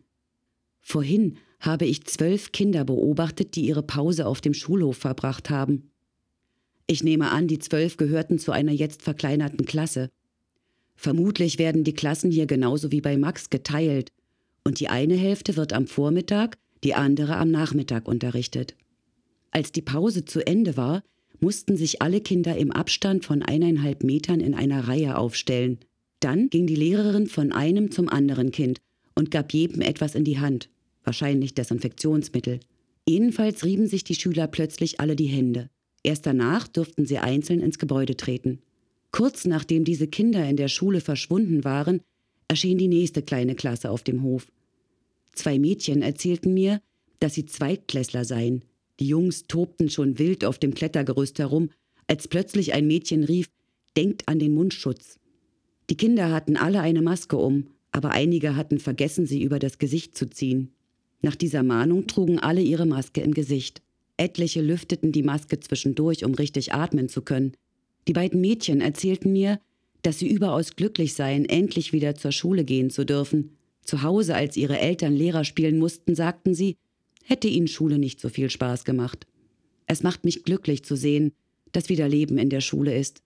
Vorhin 0.80 1.38
habe 1.58 1.86
ich 1.86 2.04
zwölf 2.04 2.52
Kinder 2.52 2.84
beobachtet, 2.84 3.56
die 3.56 3.66
ihre 3.66 3.82
Pause 3.82 4.26
auf 4.26 4.40
dem 4.40 4.54
Schulhof 4.54 4.98
verbracht 4.98 5.50
haben. 5.50 5.90
Ich 6.86 7.02
nehme 7.02 7.30
an, 7.30 7.48
die 7.48 7.58
zwölf 7.58 7.96
gehörten 7.96 8.38
zu 8.38 8.52
einer 8.52 8.72
jetzt 8.72 9.02
verkleinerten 9.02 9.66
Klasse. 9.66 10.10
Vermutlich 10.94 11.58
werden 11.58 11.82
die 11.82 11.94
Klassen 11.94 12.30
hier 12.30 12.46
genauso 12.46 12.92
wie 12.92 13.00
bei 13.00 13.16
Max 13.16 13.50
geteilt, 13.50 14.12
und 14.66 14.80
die 14.80 14.88
eine 14.88 15.14
Hälfte 15.14 15.56
wird 15.56 15.72
am 15.72 15.86
Vormittag, 15.86 16.58
die 16.84 16.94
andere 16.94 17.36
am 17.36 17.50
Nachmittag 17.50 18.06
unterrichtet. 18.06 18.76
Als 19.50 19.72
die 19.72 19.82
Pause 19.82 20.24
zu 20.24 20.46
Ende 20.46 20.76
war, 20.76 21.02
mussten 21.40 21.76
sich 21.76 22.02
alle 22.02 22.20
Kinder 22.20 22.56
im 22.56 22.72
Abstand 22.72 23.24
von 23.24 23.42
eineinhalb 23.42 24.02
Metern 24.02 24.40
in 24.40 24.54
einer 24.54 24.88
Reihe 24.88 25.16
aufstellen. 25.16 25.78
Dann 26.20 26.50
ging 26.50 26.66
die 26.66 26.76
Lehrerin 26.76 27.26
von 27.26 27.52
einem 27.52 27.90
zum 27.90 28.08
anderen 28.08 28.50
Kind 28.50 28.80
und 29.14 29.30
gab 29.30 29.52
jedem 29.52 29.80
etwas 29.82 30.14
in 30.14 30.24
die 30.24 30.38
Hand 30.40 30.68
wahrscheinlich 31.06 31.54
Desinfektionsmittel. 31.54 32.60
Jedenfalls 33.08 33.64
rieben 33.64 33.86
sich 33.86 34.04
die 34.04 34.16
Schüler 34.16 34.48
plötzlich 34.48 35.00
alle 35.00 35.16
die 35.16 35.26
Hände. 35.26 35.70
Erst 36.02 36.26
danach 36.26 36.68
durften 36.68 37.06
sie 37.06 37.18
einzeln 37.18 37.60
ins 37.60 37.78
Gebäude 37.78 38.16
treten. 38.16 38.60
Kurz 39.12 39.46
nachdem 39.46 39.84
diese 39.84 40.08
Kinder 40.08 40.46
in 40.48 40.56
der 40.56 40.68
Schule 40.68 41.00
verschwunden 41.00 41.64
waren, 41.64 42.00
erschien 42.48 42.78
die 42.78 42.88
nächste 42.88 43.22
kleine 43.22 43.54
Klasse 43.54 43.90
auf 43.90 44.02
dem 44.02 44.22
Hof. 44.22 44.48
Zwei 45.36 45.60
Mädchen 45.60 46.02
erzählten 46.02 46.52
mir, 46.52 46.80
dass 47.20 47.34
sie 47.34 47.46
Zweitklässler 47.46 48.24
seien. 48.24 48.64
Die 48.98 49.06
Jungs 49.06 49.44
tobten 49.46 49.88
schon 49.88 50.18
wild 50.18 50.44
auf 50.44 50.58
dem 50.58 50.74
Klettergerüst 50.74 51.38
herum, 51.38 51.70
als 52.08 52.26
plötzlich 52.26 52.74
ein 52.74 52.86
Mädchen 52.88 53.22
rief, 53.22 53.48
Denkt 53.96 54.28
an 54.28 54.38
den 54.38 54.52
Mundschutz. 54.52 55.18
Die 55.88 55.96
Kinder 55.96 56.30
hatten 56.30 56.58
alle 56.58 56.80
eine 56.82 57.00
Maske 57.00 57.38
um, 57.38 57.68
aber 57.92 58.10
einige 58.10 58.54
hatten 58.54 58.78
vergessen, 58.78 59.26
sie 59.26 59.42
über 59.42 59.58
das 59.58 59.78
Gesicht 59.78 60.18
zu 60.18 60.28
ziehen. 60.28 60.72
Nach 61.22 61.34
dieser 61.34 61.62
Mahnung 61.62 62.06
trugen 62.06 62.38
alle 62.38 62.60
ihre 62.60 62.84
Maske 62.84 63.22
im 63.22 63.32
Gesicht. 63.32 63.80
Etliche 64.18 64.60
lüfteten 64.60 65.12
die 65.12 65.22
Maske 65.22 65.60
zwischendurch, 65.60 66.26
um 66.26 66.34
richtig 66.34 66.74
atmen 66.74 67.08
zu 67.08 67.22
können. 67.22 67.52
Die 68.06 68.12
beiden 68.12 68.40
Mädchen 68.40 68.82
erzählten 68.82 69.32
mir, 69.32 69.60
dass 70.02 70.18
sie 70.18 70.28
überaus 70.28 70.76
glücklich 70.76 71.14
seien, 71.14 71.46
endlich 71.46 71.94
wieder 71.94 72.14
zur 72.14 72.32
Schule 72.32 72.64
gehen 72.64 72.90
zu 72.90 73.06
dürfen. 73.06 73.56
Zu 73.86 74.02
Hause, 74.02 74.34
als 74.34 74.56
ihre 74.56 74.78
Eltern 74.78 75.14
Lehrer 75.14 75.44
spielen 75.44 75.78
mussten, 75.78 76.14
sagten 76.16 76.54
sie, 76.54 76.76
hätte 77.24 77.46
ihnen 77.46 77.68
Schule 77.68 77.98
nicht 77.98 78.20
so 78.20 78.28
viel 78.28 78.50
Spaß 78.50 78.84
gemacht. 78.84 79.26
Es 79.86 80.02
macht 80.02 80.24
mich 80.24 80.42
glücklich 80.42 80.84
zu 80.84 80.96
sehen, 80.96 81.32
dass 81.70 81.88
wieder 81.88 82.08
Leben 82.08 82.36
in 82.36 82.50
der 82.50 82.60
Schule 82.60 82.96
ist. 82.96 83.22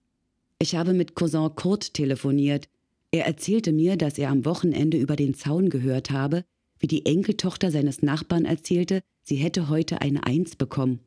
Ich 0.59 0.75
habe 0.75 0.93
mit 0.93 1.15
Cousin 1.15 1.55
Kurt 1.55 1.95
telefoniert. 1.95 2.69
Er 3.09 3.25
erzählte 3.25 3.71
mir, 3.71 3.97
dass 3.97 4.19
er 4.19 4.29
am 4.29 4.45
Wochenende 4.45 4.97
über 4.97 5.15
den 5.15 5.33
Zaun 5.33 5.69
gehört 5.69 6.11
habe, 6.11 6.45
wie 6.79 6.87
die 6.87 7.05
Enkeltochter 7.07 7.71
seines 7.71 8.03
Nachbarn 8.03 8.45
erzählte, 8.45 9.01
sie 9.23 9.35
hätte 9.35 9.69
heute 9.69 10.01
eine 10.01 10.25
Eins 10.25 10.55
bekommen. 10.55 10.99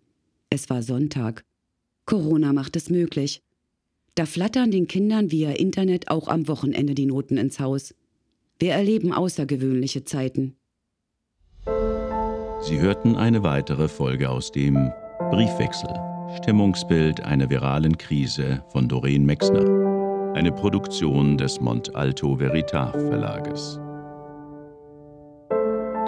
Es 0.51 0.69
war 0.69 0.83
Sonntag. 0.83 1.45
Corona 2.07 2.53
macht 2.53 2.77
es 2.77 2.91
möglich. 2.91 3.43
Da 4.17 4.27
flattern 4.27 4.71
den 4.71 4.89
Kindern 4.89 5.31
via 5.31 5.53
Internet 5.53 6.09
auch 6.09 6.29
am 6.29 6.49
Wochenende 6.49 6.95
die 6.95 7.07
Noten 7.07 7.37
ins 7.37 7.61
Haus. 7.61 7.95
Wir 8.59 8.73
erleben 8.73 9.13
außergewöhnliche 9.13 10.05
Zeiten. 10.05 10.57
Sie 12.61 12.81
hörten 12.81 13.17
eine 13.17 13.43
weitere 13.43 13.89
Folge 13.89 14.31
aus 14.31 14.51
dem 14.53 14.91
Briefwechsel. 15.31 15.91
Stimmungsbild 16.37 17.21
einer 17.21 17.49
viralen 17.51 17.97
Krise 17.99 18.65
von 18.69 18.89
Doreen 18.89 19.25
Mexner. 19.25 20.33
Eine 20.35 20.51
Produktion 20.51 21.37
des 21.37 21.61
Mont 21.61 21.95
Alto 21.95 22.39
Veritas 22.39 22.93
Verlages. 22.93 23.79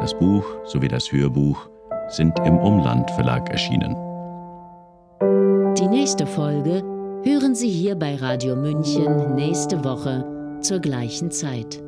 Das 0.00 0.18
Buch 0.18 0.44
sowie 0.64 0.88
das 0.88 1.10
Hörbuch 1.12 1.68
sind 2.08 2.38
im 2.44 2.58
Umland 2.58 3.10
Verlag 3.12 3.50
erschienen. 3.50 3.94
Die 5.76 5.88
nächste 5.88 6.26
Folge 6.26 6.82
hören 7.24 7.54
Sie 7.54 7.68
hier 7.68 7.94
bei 7.96 8.16
Radio 8.16 8.56
München 8.56 9.34
nächste 9.34 9.84
Woche 9.84 10.58
zur 10.60 10.80
gleichen 10.80 11.30
Zeit. 11.30 11.85